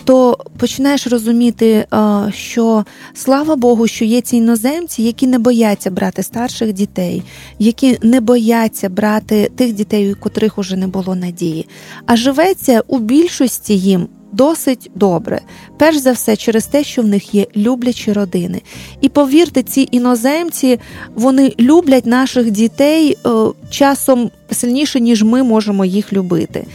то 0.05 0.39
починаєш 0.59 1.07
розуміти, 1.07 1.87
що 2.33 2.85
слава 3.15 3.57
Богу, 3.57 3.87
що 3.87 4.05
є 4.05 4.21
ці 4.21 4.37
іноземці, 4.37 5.03
які 5.03 5.27
не 5.27 5.39
бояться 5.39 5.91
брати 5.91 6.23
старших 6.23 6.73
дітей, 6.73 7.23
які 7.59 7.99
не 8.03 8.21
бояться 8.21 8.89
брати 8.89 9.51
тих 9.57 9.73
дітей, 9.73 10.13
у 10.13 10.17
котрих 10.17 10.59
уже 10.59 10.77
не 10.77 10.87
було 10.87 11.15
надії. 11.15 11.69
А 12.07 12.17
живеться 12.17 12.83
у 12.87 12.99
більшості 12.99 13.79
їм. 13.79 14.09
Досить 14.37 14.91
добре, 14.95 15.41
перш 15.79 15.97
за 15.97 16.13
все, 16.13 16.37
через 16.37 16.67
те, 16.67 16.85
що 16.85 17.03
в 17.03 17.07
них 17.07 17.35
є 17.35 17.47
люблячі 17.57 18.13
родини. 18.13 18.63
І 19.01 19.09
повірте, 19.09 19.63
ці 19.63 19.89
іноземці 19.91 20.79
вони 21.15 21.55
люблять 21.61 22.07
наших 22.07 22.51
дітей 22.51 23.17
е, 23.27 23.31
часом 23.71 24.31
сильніше, 24.51 25.01
ніж 25.01 25.23
ми 25.23 25.43
можемо 25.43 25.85
їх 25.85 26.13
любити. 26.13 26.67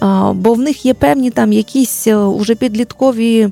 А, 0.00 0.32
Бо 0.32 0.54
в 0.54 0.58
них 0.58 0.86
є 0.86 0.94
певні 0.94 1.30
там 1.30 1.52
якісь 1.52 2.06
е, 2.06 2.16
уже 2.16 2.54
підліткові 2.54 3.48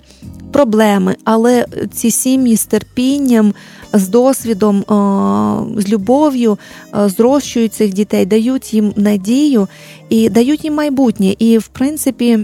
проблеми, 0.53 1.17
але 1.25 1.67
ці 1.93 2.11
сім'ї 2.11 2.57
з 2.57 2.67
терпінням, 2.67 3.55
з 3.93 4.09
досвідом, 4.09 4.77
е, 4.79 5.81
з 5.81 5.89
любов'ю 5.89 6.59
е, 6.95 7.09
зрощують 7.09 7.75
цих 7.75 7.93
дітей, 7.93 8.27
дають 8.27 8.75
їм 8.75 8.93
надію 8.97 9.69
і 10.09 10.29
дають 10.29 10.65
їм 10.65 10.75
майбутнє. 10.75 11.35
І 11.39 11.59
в 11.59 11.67
принципі. 11.67 12.39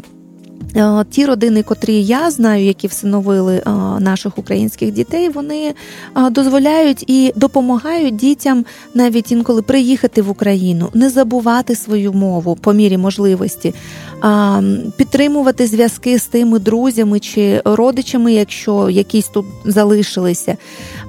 Е, 0.76 1.04
Ті 1.10 1.26
родини, 1.26 1.62
котрі 1.62 2.02
я 2.02 2.30
знаю, 2.30 2.64
які 2.64 2.86
всиновили 2.86 3.56
е, 3.56 3.70
наших 4.00 4.38
українських 4.38 4.92
дітей, 4.92 5.28
вони 5.28 5.74
е, 6.16 6.30
дозволяють 6.30 7.04
і 7.10 7.32
допомагають 7.36 8.16
дітям 8.16 8.64
навіть 8.94 9.32
інколи 9.32 9.62
приїхати 9.62 10.22
в 10.22 10.30
Україну, 10.30 10.88
не 10.94 11.10
забувати 11.10 11.74
свою 11.74 12.12
мову 12.12 12.56
по 12.56 12.72
мірі 12.72 12.96
можливості, 12.96 13.74
підтримувати 14.96 15.66
зв'язки 15.66 16.18
з 16.18 16.26
тими 16.26 16.58
друзями 16.58 17.20
чи 17.20 17.62
родичами, 17.64 18.32
якщо 18.32 18.90
якісь 18.90 19.28
тут 19.28 19.46
залишилися. 19.64 20.56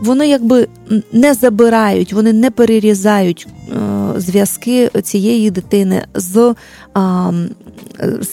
Вони 0.02 0.28
якби 0.28 0.68
не 1.12 1.34
забирають, 1.34 2.14
вони 2.14 2.34
не 2.34 2.52
перерізають 2.52 3.48
е, 3.48 3.72
зв'язки 4.20 4.90
цієї 5.04 5.52
дитини 5.52 6.06
з 6.16 6.56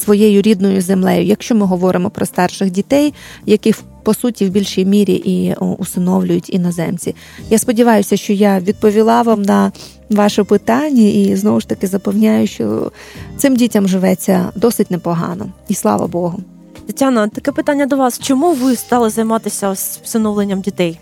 своєю 0.05 0.43
рідною 0.43 0.81
землею, 0.81 1.25
якщо 1.25 1.55
ми 1.55 1.67
говоримо 1.67 2.11
про 2.11 2.27
старших 2.27 2.71
дітей, 2.71 3.15
яких 3.47 3.83
по 4.03 4.15
суті 4.15 4.47
в 4.47 4.49
більшій 4.49 4.85
мірі 4.85 5.15
і 5.15 5.55
усиновлюють 5.79 6.55
іноземці. 6.55 7.15
Я 7.51 7.59
сподіваюся, 7.59 8.17
що 8.17 8.33
я 8.33 8.61
відповіла 8.61 9.23
вам 9.23 9.43
на 9.43 9.73
ваше 10.11 10.45
питання, 10.45 11.03
і 11.03 11.37
знову 11.37 11.61
ж 11.61 11.69
таки 11.69 11.87
запевняю, 11.87 12.47
що 12.47 12.93
цим 13.37 13.57
дітям 13.57 13.89
живеться 13.89 14.53
досить 14.55 14.91
непогано, 14.91 15.47
і 15.69 15.75
слава 15.75 16.07
Богу. 16.07 16.41
Тетяна, 16.87 17.29
таке 17.29 17.53
питання 17.53 17.87
до 17.87 17.97
вас: 17.97 18.19
чому 18.19 18.53
ви 18.53 18.77
стали 18.77 19.11
займатися 19.11 19.71
всиновленням 20.03 20.61
дітей? 20.61 20.99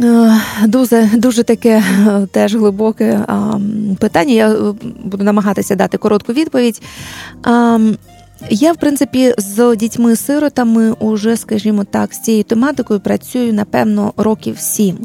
Е, 0.00 0.40
Дуже, 0.66 1.10
дуже 1.14 1.42
таке 1.42 1.82
е, 2.08 2.26
теж 2.32 2.56
глибоке 2.56 3.20
питання. 3.98 4.34
Я 4.34 4.50
е, 4.50 4.74
буду 5.04 5.24
намагатися 5.24 5.74
дати 5.74 5.98
коротку 5.98 6.32
відповідь. 6.32 6.82
Я, 8.50 8.72
в 8.72 8.76
принципі, 8.76 9.34
з 9.38 9.76
дітьми-сиротами 9.76 10.92
уже, 10.92 11.36
скажімо 11.36 11.84
так, 11.84 12.14
з 12.14 12.20
цією 12.20 12.44
тематикою 12.44 13.00
працюю, 13.00 13.54
напевно, 13.54 14.12
років 14.16 14.58
сім. 14.58 14.98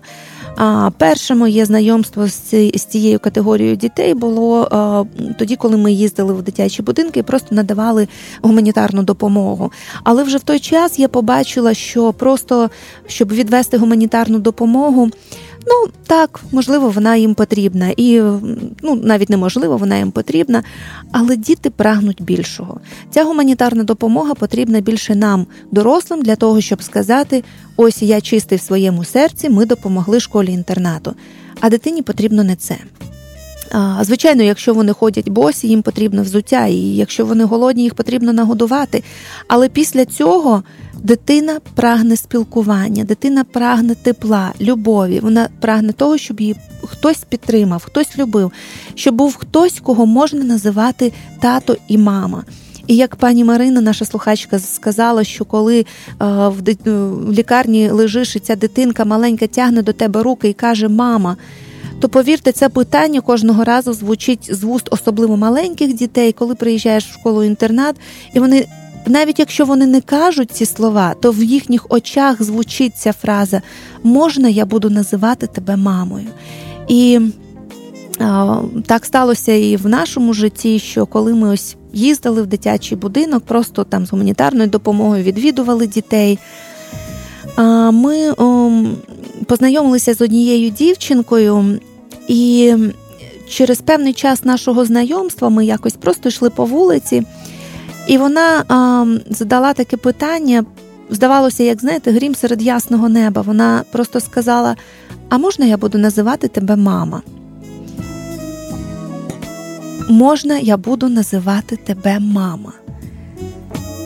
А 0.57 0.89
перше 0.97 1.35
моє 1.35 1.65
знайомство 1.65 2.27
з 2.27 2.33
ці- 2.33 2.71
з 2.75 2.85
цією 2.85 3.19
категорією 3.19 3.75
дітей 3.75 4.13
було 4.13 4.67
тоді, 5.39 5.55
коли 5.55 5.77
ми 5.77 5.91
їздили 5.93 6.33
в 6.33 6.41
дитячі 6.41 6.81
будинки 6.81 7.19
і 7.19 7.23
просто 7.23 7.55
надавали 7.55 8.07
гуманітарну 8.41 9.03
допомогу. 9.03 9.71
Але 10.03 10.23
вже 10.23 10.37
в 10.37 10.43
той 10.43 10.59
час 10.59 10.99
я 10.99 11.07
побачила, 11.07 11.73
що 11.73 12.13
просто 12.13 12.69
щоб 13.07 13.33
відвести 13.33 13.77
гуманітарну 13.77 14.39
допомогу. 14.39 15.09
Ну 15.67 15.87
так, 16.07 16.41
можливо, 16.51 16.89
вона 16.89 17.15
їм 17.15 17.35
потрібна, 17.35 17.93
і 17.97 18.21
ну 18.83 18.95
навіть 19.03 19.29
неможливо, 19.29 19.77
вона 19.77 19.97
їм 19.97 20.11
потрібна, 20.11 20.63
але 21.11 21.35
діти 21.35 21.69
прагнуть 21.69 22.21
більшого. 22.21 22.79
Ця 23.11 23.23
гуманітарна 23.23 23.83
допомога 23.83 24.33
потрібна 24.33 24.79
більше 24.81 25.15
нам, 25.15 25.47
дорослим, 25.71 26.21
для 26.21 26.35
того, 26.35 26.61
щоб 26.61 26.83
сказати: 26.83 27.43
ось 27.77 28.01
я 28.01 28.21
чистий 28.21 28.57
в 28.57 28.61
своєму 28.61 29.03
серці, 29.03 29.49
ми 29.49 29.65
допомогли 29.65 30.19
школі 30.19 30.51
інтернату. 30.51 31.15
А 31.59 31.69
дитині 31.69 32.01
потрібно 32.01 32.43
не 32.43 32.55
це. 32.55 32.77
Звичайно, 34.01 34.43
якщо 34.43 34.73
вони 34.73 34.93
ходять 34.93 35.29
босі, 35.29 35.67
їм 35.67 35.81
потрібно 35.81 36.23
взуття, 36.23 36.65
і 36.65 36.75
якщо 36.75 37.25
вони 37.25 37.43
голодні, 37.43 37.83
їх 37.83 37.93
потрібно 37.93 38.33
нагодувати. 38.33 39.03
Але 39.47 39.69
після 39.69 40.05
цього 40.05 40.63
дитина 41.03 41.59
прагне 41.75 42.15
спілкування, 42.15 43.03
дитина 43.03 43.43
прагне 43.43 43.95
тепла, 43.95 44.53
любові. 44.61 45.19
Вона 45.19 45.49
прагне 45.59 45.93
того, 45.93 46.17
щоб 46.17 46.41
її 46.41 46.55
хтось 46.83 47.23
підтримав, 47.29 47.83
хтось 47.85 48.17
любив, 48.17 48.51
щоб 48.95 49.15
був 49.15 49.35
хтось, 49.35 49.79
кого 49.79 50.05
можна 50.05 50.43
називати 50.43 51.13
тато 51.41 51.77
і 51.87 51.97
мама. 51.97 52.43
І 52.87 52.95
як 52.95 53.15
пані 53.15 53.43
Марина, 53.43 53.81
наша 53.81 54.05
слухачка, 54.05 54.59
сказала, 54.59 55.23
що 55.23 55.45
коли 55.45 55.79
е, 55.79 55.85
в, 56.19 56.61
в 56.85 57.31
лікарні 57.31 57.89
лежиш, 57.89 58.35
і 58.35 58.39
ця 58.39 58.55
дитинка 58.55 59.05
маленька 59.05 59.47
тягне 59.47 59.81
до 59.81 59.93
тебе 59.93 60.23
руки 60.23 60.49
і 60.49 60.53
каже 60.53 60.87
Мама. 60.87 61.37
То 61.99 62.09
повірте, 62.09 62.51
це 62.51 62.69
питання 62.69 63.21
кожного 63.21 63.63
разу 63.63 63.93
звучить 63.93 64.55
з 64.55 64.63
вуст 64.63 64.87
особливо 64.91 65.37
маленьких 65.37 65.93
дітей, 65.93 66.31
коли 66.31 66.55
приїжджаєш 66.55 67.05
в 67.05 67.13
школу-інтернат, 67.13 67.95
і 68.33 68.39
вони, 68.39 68.67
навіть 69.07 69.39
якщо 69.39 69.65
вони 69.65 69.85
не 69.85 70.01
кажуть 70.01 70.51
ці 70.51 70.65
слова, 70.65 71.15
то 71.21 71.31
в 71.31 71.43
їхніх 71.43 71.85
очах 71.89 72.43
звучить 72.43 72.97
ця 72.97 73.13
фраза 73.13 73.61
Можна 74.03 74.49
я 74.49 74.65
буду 74.65 74.89
називати 74.89 75.47
тебе 75.47 75.75
мамою? 75.75 76.27
І 76.87 77.19
а, 78.19 78.57
так 78.85 79.05
сталося 79.05 79.51
і 79.51 79.75
в 79.75 79.87
нашому 79.87 80.33
житті, 80.33 80.79
що 80.79 81.05
коли 81.05 81.33
ми 81.33 81.49
ось 81.49 81.75
їздили 81.93 82.41
в 82.41 82.45
дитячий 82.45 82.97
будинок, 82.97 83.43
просто 83.45 83.83
там 83.83 84.05
з 84.05 84.11
гуманітарною 84.11 84.69
допомогою 84.69 85.23
відвідували 85.23 85.87
дітей. 85.87 86.39
Ми 87.91 88.33
познайомилися 89.45 90.13
з 90.13 90.21
однією 90.21 90.69
дівчинкою, 90.69 91.79
і 92.27 92.73
через 93.49 93.81
певний 93.81 94.13
час 94.13 94.43
нашого 94.43 94.85
знайомства 94.85 95.49
ми 95.49 95.65
якось 95.65 95.93
просто 95.93 96.29
йшли 96.29 96.49
по 96.49 96.65
вулиці, 96.65 97.23
і 98.07 98.17
вона 98.17 98.63
задала 99.29 99.73
таке 99.73 99.97
питання. 99.97 100.65
Здавалося, 101.09 101.63
як 101.63 101.81
знаєте, 101.81 102.11
грім 102.11 102.35
серед 102.35 102.61
ясного 102.61 103.09
неба. 103.09 103.41
Вона 103.41 103.83
просто 103.91 104.19
сказала: 104.19 104.75
А 105.29 105.37
можна 105.37 105.65
я 105.65 105.77
буду 105.77 105.97
називати 105.97 106.47
тебе 106.47 106.75
мама? 106.75 107.21
Можна 110.09 110.57
я 110.57 110.77
буду 110.77 111.09
називати 111.09 111.75
тебе 111.75 112.19
мама? 112.19 112.73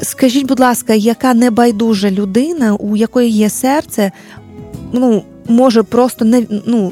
Скажіть, 0.01 0.47
будь 0.47 0.59
ласка, 0.59 0.93
яка 0.93 1.33
небайдужа 1.33 2.11
людина, 2.11 2.75
у 2.75 2.95
якої 2.95 3.29
є 3.29 3.49
серце, 3.49 4.11
ну, 4.93 5.23
може 5.47 5.83
просто 5.83 6.25
не, 6.25 6.43
ну, 6.65 6.91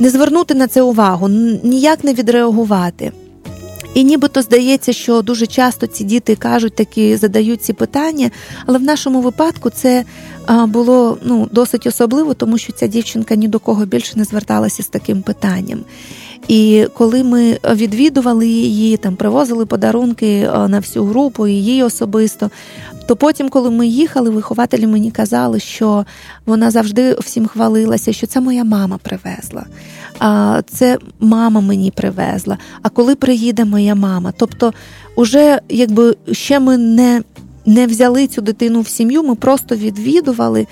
не 0.00 0.10
звернути 0.10 0.54
на 0.54 0.66
це 0.66 0.82
увагу, 0.82 1.28
ніяк 1.62 2.04
не 2.04 2.14
відреагувати. 2.14 3.12
І 3.94 4.04
нібито 4.04 4.42
здається, 4.42 4.92
що 4.92 5.22
дуже 5.22 5.46
часто 5.46 5.86
ці 5.86 6.04
діти 6.04 6.36
кажуть 6.36 6.74
такі, 6.74 7.16
задають 7.16 7.62
ці 7.62 7.72
питання, 7.72 8.30
але 8.66 8.78
в 8.78 8.82
нашому 8.82 9.20
випадку 9.20 9.70
це 9.70 10.04
було 10.66 11.18
ну, 11.22 11.48
досить 11.52 11.86
особливо, 11.86 12.34
тому 12.34 12.58
що 12.58 12.72
ця 12.72 12.86
дівчинка 12.86 13.34
ні 13.34 13.48
до 13.48 13.58
кого 13.58 13.86
більше 13.86 14.12
не 14.16 14.24
зверталася 14.24 14.82
з 14.82 14.86
таким 14.86 15.22
питанням. 15.22 15.80
І 16.48 16.86
коли 16.94 17.22
ми 17.22 17.58
відвідували 17.70 18.46
її, 18.46 18.96
там 18.96 19.16
привозили 19.16 19.66
подарунки 19.66 20.50
на 20.68 20.78
всю 20.78 21.04
групу, 21.04 21.46
і 21.46 21.52
їй 21.52 21.82
особисто, 21.82 22.50
то 23.06 23.16
потім, 23.16 23.48
коли 23.48 23.70
ми 23.70 23.86
їхали, 23.86 24.30
вихователі 24.30 24.86
мені 24.86 25.10
казали, 25.10 25.60
що 25.60 26.04
вона 26.46 26.70
завжди 26.70 27.14
всім 27.14 27.46
хвалилася, 27.46 28.12
що 28.12 28.26
це 28.26 28.40
моя 28.40 28.64
мама 28.64 28.98
привезла. 28.98 29.66
А 30.18 30.62
це 30.68 30.98
мама 31.20 31.60
мені 31.60 31.90
привезла. 31.90 32.58
А 32.82 32.88
коли 32.88 33.14
приїде 33.14 33.64
моя 33.64 33.94
мама? 33.94 34.32
Тобто, 34.36 34.72
уже 35.16 35.60
якби 35.68 36.16
ще 36.32 36.60
ми 36.60 36.76
не. 36.76 37.22
Не 37.66 37.86
взяли 37.86 38.26
цю 38.26 38.40
дитину 38.40 38.80
в 38.80 38.88
сім'ю, 38.88 39.22
ми 39.22 39.34
просто 39.34 39.76
відвідували 39.76 40.66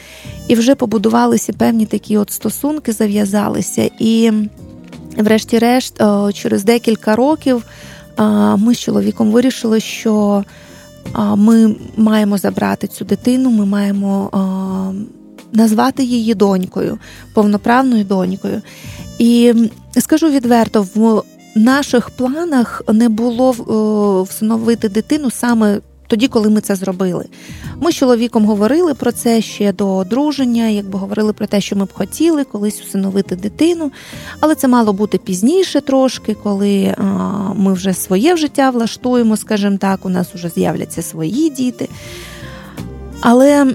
і 0.48 0.54
вже 0.54 0.74
побудувалися 0.74 1.52
певні 1.52 1.86
такі 1.86 2.18
от 2.18 2.30
стосунки, 2.30 2.92
зав'язалися. 2.92 3.90
І, 3.98 4.32
врешті-решт, 5.16 6.00
через 6.34 6.64
декілька 6.64 7.16
років 7.16 7.64
ми 8.56 8.74
з 8.74 8.78
чоловіком 8.78 9.30
вирішили, 9.30 9.80
що 9.80 10.44
ми 11.36 11.74
маємо 11.96 12.38
забрати 12.38 12.86
цю 12.86 13.04
дитину, 13.04 13.50
ми 13.50 13.66
маємо 13.66 14.30
назвати 15.52 16.04
її 16.04 16.34
донькою, 16.34 16.98
повноправною 17.34 18.04
донькою. 18.04 18.62
І 19.18 19.54
скажу 19.98 20.30
відверто, 20.30 20.86
в 20.94 21.22
наших 21.54 22.10
планах 22.10 22.82
не 22.92 23.08
було 23.08 23.52
всиновити 24.30 24.88
дитину 24.88 25.30
саме 25.30 25.80
тоді, 26.10 26.28
коли 26.28 26.50
ми 26.50 26.60
це 26.60 26.74
зробили. 26.74 27.24
Ми 27.80 27.92
з 27.92 27.94
чоловіком 27.94 28.44
говорили 28.44 28.94
про 28.94 29.12
це 29.12 29.40
ще 29.40 29.72
до 29.72 29.96
одруження, 29.96 30.68
якби 30.68 30.98
говорили 30.98 31.32
про 31.32 31.46
те, 31.46 31.60
що 31.60 31.76
ми 31.76 31.84
б 31.84 31.92
хотіли 31.92 32.44
колись 32.44 32.82
усиновити 32.82 33.36
дитину, 33.36 33.92
але 34.40 34.54
це 34.54 34.68
мало 34.68 34.92
бути 34.92 35.18
пізніше 35.18 35.80
трошки, 35.80 36.34
коли 36.34 36.94
а, 36.98 37.02
ми 37.56 37.72
вже 37.72 37.94
своє 37.94 38.36
життя 38.36 38.70
влаштуємо, 38.70 39.36
скажімо 39.36 39.76
так, 39.76 40.06
у 40.06 40.08
нас 40.08 40.28
вже 40.34 40.48
з'являться 40.48 41.02
свої 41.02 41.50
діти. 41.50 41.88
Але 43.20 43.74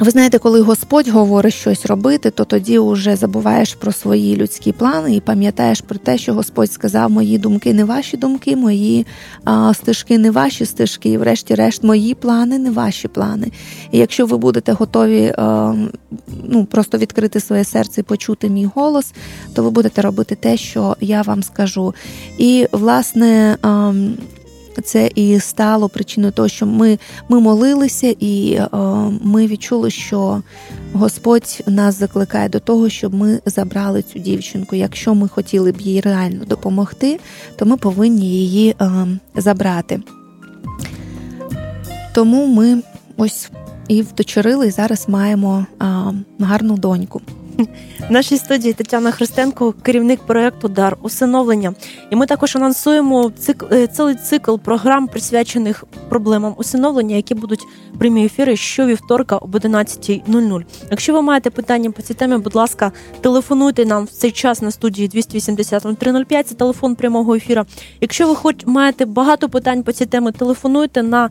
ви 0.00 0.10
знаєте, 0.10 0.38
коли 0.38 0.60
Господь 0.60 1.08
говорить 1.08 1.54
щось 1.54 1.86
робити, 1.86 2.30
то 2.30 2.44
тоді 2.44 2.78
вже 2.78 3.16
забуваєш 3.16 3.74
про 3.74 3.92
свої 3.92 4.36
людські 4.36 4.72
плани 4.72 5.16
і 5.16 5.20
пам'ятаєш 5.20 5.80
про 5.80 5.98
те, 5.98 6.18
що 6.18 6.34
Господь 6.34 6.72
сказав: 6.72 7.10
мої 7.10 7.38
думки 7.38 7.74
не 7.74 7.84
ваші 7.84 8.16
думки, 8.16 8.56
мої 8.56 9.06
а, 9.44 9.74
стежки 9.74 10.18
не 10.18 10.30
ваші 10.30 10.66
стежки, 10.66 11.10
і 11.10 11.18
врешті-решт, 11.18 11.84
мої 11.84 12.14
плани 12.14 12.58
не 12.58 12.70
ваші 12.70 13.08
плани. 13.08 13.46
І 13.92 13.98
якщо 13.98 14.26
ви 14.26 14.38
будете 14.38 14.72
готові 14.72 15.34
а, 15.38 15.74
ну, 16.44 16.64
просто 16.64 16.98
відкрити 16.98 17.40
своє 17.40 17.64
серце 17.64 18.00
і 18.00 18.04
почути 18.04 18.48
мій 18.48 18.68
голос, 18.74 19.12
то 19.54 19.62
ви 19.62 19.70
будете 19.70 20.02
робити 20.02 20.34
те, 20.34 20.56
що 20.56 20.96
я 21.00 21.22
вам 21.22 21.42
скажу. 21.42 21.94
І 22.38 22.66
власне. 22.72 23.56
А, 23.62 23.92
це 24.84 25.10
і 25.14 25.40
стало 25.40 25.88
причиною 25.88 26.32
того, 26.32 26.48
що 26.48 26.66
ми, 26.66 26.98
ми 27.28 27.40
молилися, 27.40 28.14
і 28.20 28.52
е, 28.52 28.68
ми 29.22 29.46
відчули, 29.46 29.90
що 29.90 30.42
Господь 30.92 31.60
нас 31.66 31.98
закликає 31.98 32.48
до 32.48 32.60
того, 32.60 32.88
щоб 32.88 33.14
ми 33.14 33.40
забрали 33.46 34.02
цю 34.02 34.18
дівчинку. 34.18 34.76
Якщо 34.76 35.14
ми 35.14 35.28
хотіли 35.28 35.72
б 35.72 35.80
їй 35.80 36.00
реально 36.00 36.44
допомогти, 36.44 37.20
то 37.56 37.66
ми 37.66 37.76
повинні 37.76 38.26
її 38.26 38.76
е, 38.80 38.90
забрати. 39.36 40.00
Тому 42.14 42.46
ми 42.46 42.82
ось 43.16 43.50
і 43.88 44.02
вдочерили, 44.02 44.66
і 44.66 44.70
зараз 44.70 45.08
маємо 45.08 45.66
е, 45.82 45.84
гарну 46.40 46.76
доньку. 46.76 47.20
В 48.08 48.10
нашій 48.10 48.36
студії 48.36 48.72
Тетяна 48.72 49.10
Христенко, 49.10 49.74
керівник 49.82 50.20
проекту 50.20 50.68
Дар 50.68 50.96
усиновлення. 51.02 51.74
І 52.10 52.16
ми 52.16 52.26
також 52.26 52.56
анонсуємо 52.56 53.30
цикл, 53.30 53.66
е, 53.72 53.86
цілий 53.86 54.14
цикл 54.14 54.56
програм, 54.56 55.06
присвячених 55.06 55.84
проблемам 56.08 56.54
усиновлення, 56.56 57.16
які 57.16 57.34
будуть 57.34 57.60
прямі 57.98 58.24
ефіри 58.24 58.56
щовівторка 58.56 59.36
об 59.36 59.54
11.00. 59.54 60.64
Якщо 60.90 61.12
ви 61.12 61.22
маєте 61.22 61.50
питання 61.50 61.90
по 61.90 62.02
цій 62.02 62.14
темі, 62.14 62.36
будь 62.36 62.54
ласка, 62.54 62.92
телефонуйте 63.20 63.86
нам 63.86 64.04
в 64.04 64.10
цей 64.10 64.30
час 64.30 64.62
на 64.62 64.70
студії 64.70 65.08
280 65.08 65.98
305, 65.98 66.48
Це 66.48 66.54
телефон 66.54 66.94
прямого 66.94 67.34
ефіра. 67.34 67.66
Якщо 68.00 68.28
ви 68.28 68.34
хоч 68.34 68.56
маєте 68.66 69.04
багато 69.04 69.48
питань 69.48 69.82
по 69.82 69.92
цій 69.92 70.06
темі, 70.06 70.32
телефонуйте 70.32 71.02
на 71.02 71.30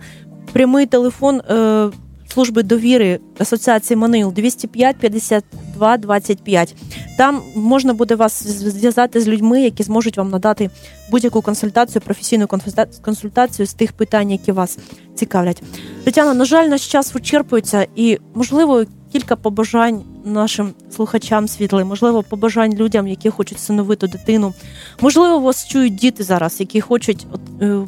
прямий 0.53 0.85
телефон. 0.85 1.41
Е- 1.49 2.06
служби 2.37 2.63
довіри 2.63 3.19
Асоціації 3.39 3.97
Манил 3.97 4.33
205 4.33 4.95
52 4.97 5.97
25. 5.97 6.75
Там 7.17 7.41
можна 7.55 7.93
буде 7.93 8.15
вас 8.15 8.47
зв'язати 8.47 9.21
з 9.21 9.27
людьми, 9.27 9.61
які 9.61 9.83
зможуть 9.83 10.17
вам 10.17 10.29
надати 10.29 10.69
будь-яку 11.11 11.41
консультацію, 11.41 12.01
професійну 12.01 12.45
консульта- 12.45 13.01
консультацію 13.01 13.65
з 13.65 13.73
тих 13.73 13.93
питань, 13.93 14.31
які 14.31 14.51
вас 14.51 14.77
цікавлять. 15.15 15.63
Тетяна, 16.03 16.33
на 16.33 16.45
жаль, 16.45 16.67
наш 16.67 16.87
час 16.91 17.13
вичерпується, 17.13 17.87
і 17.95 18.17
можливо 18.35 18.85
кілька 19.11 19.35
побажань 19.35 20.01
нашим 20.25 20.73
слухачам 20.95 21.47
світли, 21.47 21.83
можливо, 21.83 22.23
побажань 22.23 22.73
людям, 22.73 23.07
які 23.07 23.29
хочуть 23.29 23.59
синовиту 23.59 24.07
дитину. 24.07 24.53
Можливо, 25.01 25.39
вас 25.39 25.67
чують 25.67 25.95
діти 25.95 26.23
зараз, 26.23 26.59
які 26.59 26.81
хочуть 26.81 27.27
от, 27.31 27.41
е, 27.61 27.79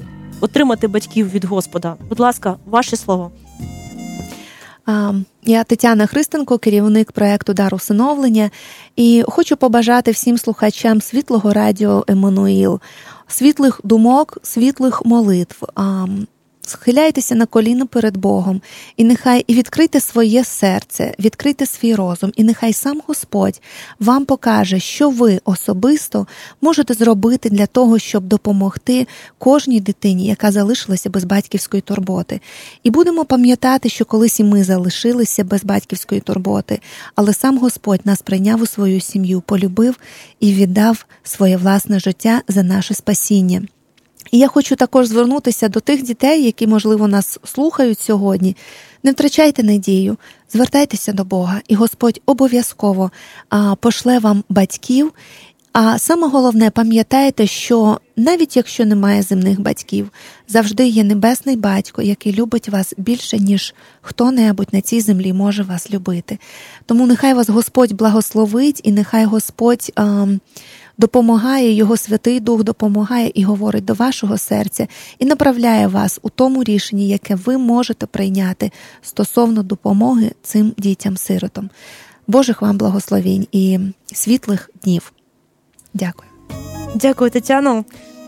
отримати 0.41 0.87
батьків 0.87 1.31
від 1.31 1.45
Господа. 1.45 1.95
Будь 2.09 2.19
ласка, 2.19 2.55
ваше 2.65 2.97
слово. 2.97 3.31
Я 5.43 5.63
Тетяна 5.63 6.05
Христенко, 6.05 6.57
керівник 6.57 7.11
проекту 7.11 7.53
Дар 7.53 7.75
усиновлення, 7.75 8.51
і 8.95 9.23
хочу 9.27 9.57
побажати 9.57 10.11
всім 10.11 10.37
слухачам 10.37 11.01
світлого 11.01 11.53
радіо 11.53 12.05
Еммануїл, 12.07 12.79
світлих 13.27 13.81
думок, 13.83 14.37
світлих 14.43 15.05
молитв. 15.05 15.65
Схиляйтеся 16.69 17.35
на 17.35 17.45
коліна 17.45 17.85
перед 17.85 18.17
Богом, 18.17 18.61
і 18.97 19.03
нехай 19.03 19.43
і 19.47 19.53
відкрийте 19.53 19.99
своє 19.99 20.43
серце, 20.43 21.13
відкрийте 21.19 21.65
свій 21.65 21.95
розум, 21.95 22.31
і 22.35 22.43
нехай 22.43 22.73
сам 22.73 23.01
Господь 23.07 23.61
вам 23.99 24.25
покаже, 24.25 24.79
що 24.79 25.09
ви 25.09 25.41
особисто 25.45 26.27
можете 26.61 26.93
зробити 26.93 27.49
для 27.49 27.65
того, 27.65 27.99
щоб 27.99 28.23
допомогти 28.23 29.07
кожній 29.37 29.79
дитині, 29.79 30.25
яка 30.25 30.51
залишилася 30.51 31.09
без 31.09 31.23
батьківської 31.23 31.81
турботи. 31.81 32.41
І 32.83 32.91
будемо 32.91 33.25
пам'ятати, 33.25 33.89
що 33.89 34.05
колись 34.05 34.39
і 34.39 34.43
ми 34.43 34.63
залишилися 34.63 35.43
без 35.43 35.63
батьківської 35.63 36.21
турботи, 36.21 36.79
але 37.15 37.33
сам 37.33 37.57
Господь 37.57 38.05
нас 38.05 38.21
прийняв 38.21 38.61
у 38.61 38.65
свою 38.65 39.01
сім'ю, 39.01 39.41
полюбив 39.41 39.99
і 40.39 40.53
віддав 40.53 41.05
своє 41.23 41.57
власне 41.57 41.99
життя 41.99 42.41
за 42.47 42.63
наше 42.63 42.93
спасіння. 42.93 43.61
І 44.31 44.37
я 44.37 44.47
хочу 44.47 44.75
також 44.75 45.07
звернутися 45.07 45.69
до 45.69 45.79
тих 45.79 46.03
дітей, 46.03 46.43
які, 46.43 46.67
можливо, 46.67 47.07
нас 47.07 47.39
слухають 47.43 47.99
сьогодні. 47.99 48.55
Не 49.03 49.11
втрачайте 49.11 49.63
надію, 49.63 50.17
звертайтеся 50.51 51.13
до 51.13 51.23
Бога, 51.23 51.61
і 51.67 51.75
Господь 51.75 52.21
обов'язково 52.25 53.11
пошле 53.79 54.19
вам 54.19 54.43
батьків. 54.49 55.13
А 55.73 55.99
саме 55.99 56.27
головне, 56.27 56.69
пам'ятайте, 56.69 57.47
що 57.47 57.99
навіть 58.15 58.57
якщо 58.57 58.85
немає 58.85 59.21
земних 59.21 59.59
батьків, 59.61 60.11
завжди 60.47 60.87
є 60.87 61.03
небесний 61.03 61.55
батько, 61.55 62.01
який 62.01 62.33
любить 62.33 62.69
вас 62.69 62.93
більше, 62.97 63.39
ніж 63.39 63.75
хто-небудь 64.01 64.67
на 64.71 64.81
цій 64.81 65.01
землі 65.01 65.33
може 65.33 65.63
вас 65.63 65.91
любити. 65.91 66.39
Тому 66.85 67.07
нехай 67.07 67.33
вас 67.33 67.49
Господь 67.49 67.93
благословить, 67.93 68.81
і 68.83 68.91
нехай 68.91 69.25
Господь. 69.25 69.91
А, 69.95 70.27
допомагає 70.99 71.71
Його 71.71 71.97
Святий 71.97 72.39
Дух 72.39 72.63
допомагає 72.63 73.31
і 73.33 73.43
говорить 73.43 73.85
до 73.85 73.93
вашого 73.93 74.37
серця 74.37 74.87
і 75.19 75.25
направляє 75.25 75.87
вас 75.87 76.19
у 76.21 76.29
тому 76.29 76.63
рішенні, 76.63 77.07
яке 77.07 77.35
ви 77.35 77.57
можете 77.57 78.05
прийняти 78.05 78.71
стосовно 79.01 79.63
допомоги 79.63 80.31
цим 80.41 80.73
дітям-сиротам. 80.77 81.69
Божих 82.27 82.61
вам 82.61 82.77
благословінь 82.77 83.47
і 83.51 83.79
світлих 84.13 84.69
днів. 84.83 85.13
Дякую. 85.93 86.29
Дякую, 86.95 87.31
Тетяно. 87.31 87.85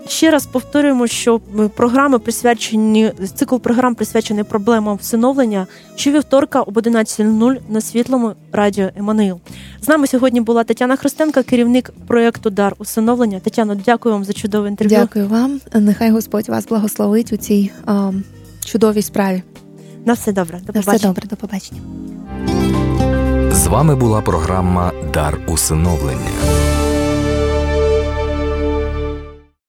Ще 0.08 0.32
раз 0.32 0.46
повторюємо, 0.46 1.08
що 1.08 1.40
програми 1.76 2.20
присвячені 2.20 3.12
цикл 3.36 3.58
програм 3.58 3.96
присвячений 3.96 4.44
проблемам 4.44 4.98
всиновлення 4.98 5.68
щовівторка 5.96 6.62
об 6.62 6.78
11.00 6.78 7.58
на 7.70 7.82
світлому 7.82 8.34
радіо 8.52 8.90
Еммануїл. 8.96 9.40
З 9.82 9.88
нами 9.88 10.08
сьогодні 10.08 10.42
була 10.42 10.64
Тетяна 10.64 10.96
Христенка, 10.96 11.44
керівник 11.44 11.92
проєкту 12.08 12.50
Дар 12.50 12.76
усиновлення. 12.78 13.40
Тетяно, 13.40 13.76
дякую 13.76 14.16
вам 14.16 14.24
за 14.24 14.34
чудове 14.34 14.70
інтерв'ю. 14.70 14.98
Дякую 15.00 15.28
вам. 15.28 15.60
Нехай 15.74 16.12
Господь 16.12 16.50
вас 16.50 16.68
благословить 16.68 17.34
у 17.34 17.38
цій 17.38 17.72
а, 17.86 18.12
чудовій 18.66 19.02
справі. 19.02 19.44
На 20.06 20.14
все 20.14 20.32
добре. 20.32 20.60
До 20.68 20.74
На 20.74 20.80
все 20.80 21.08
добре, 21.08 21.24
до 21.30 21.36
побачення. 21.36 21.82
З 23.52 23.68
вами 23.68 23.96
була 23.96 24.22
програма 24.22 24.92
Дар 25.14 25.40
усиновлення. 25.48 26.71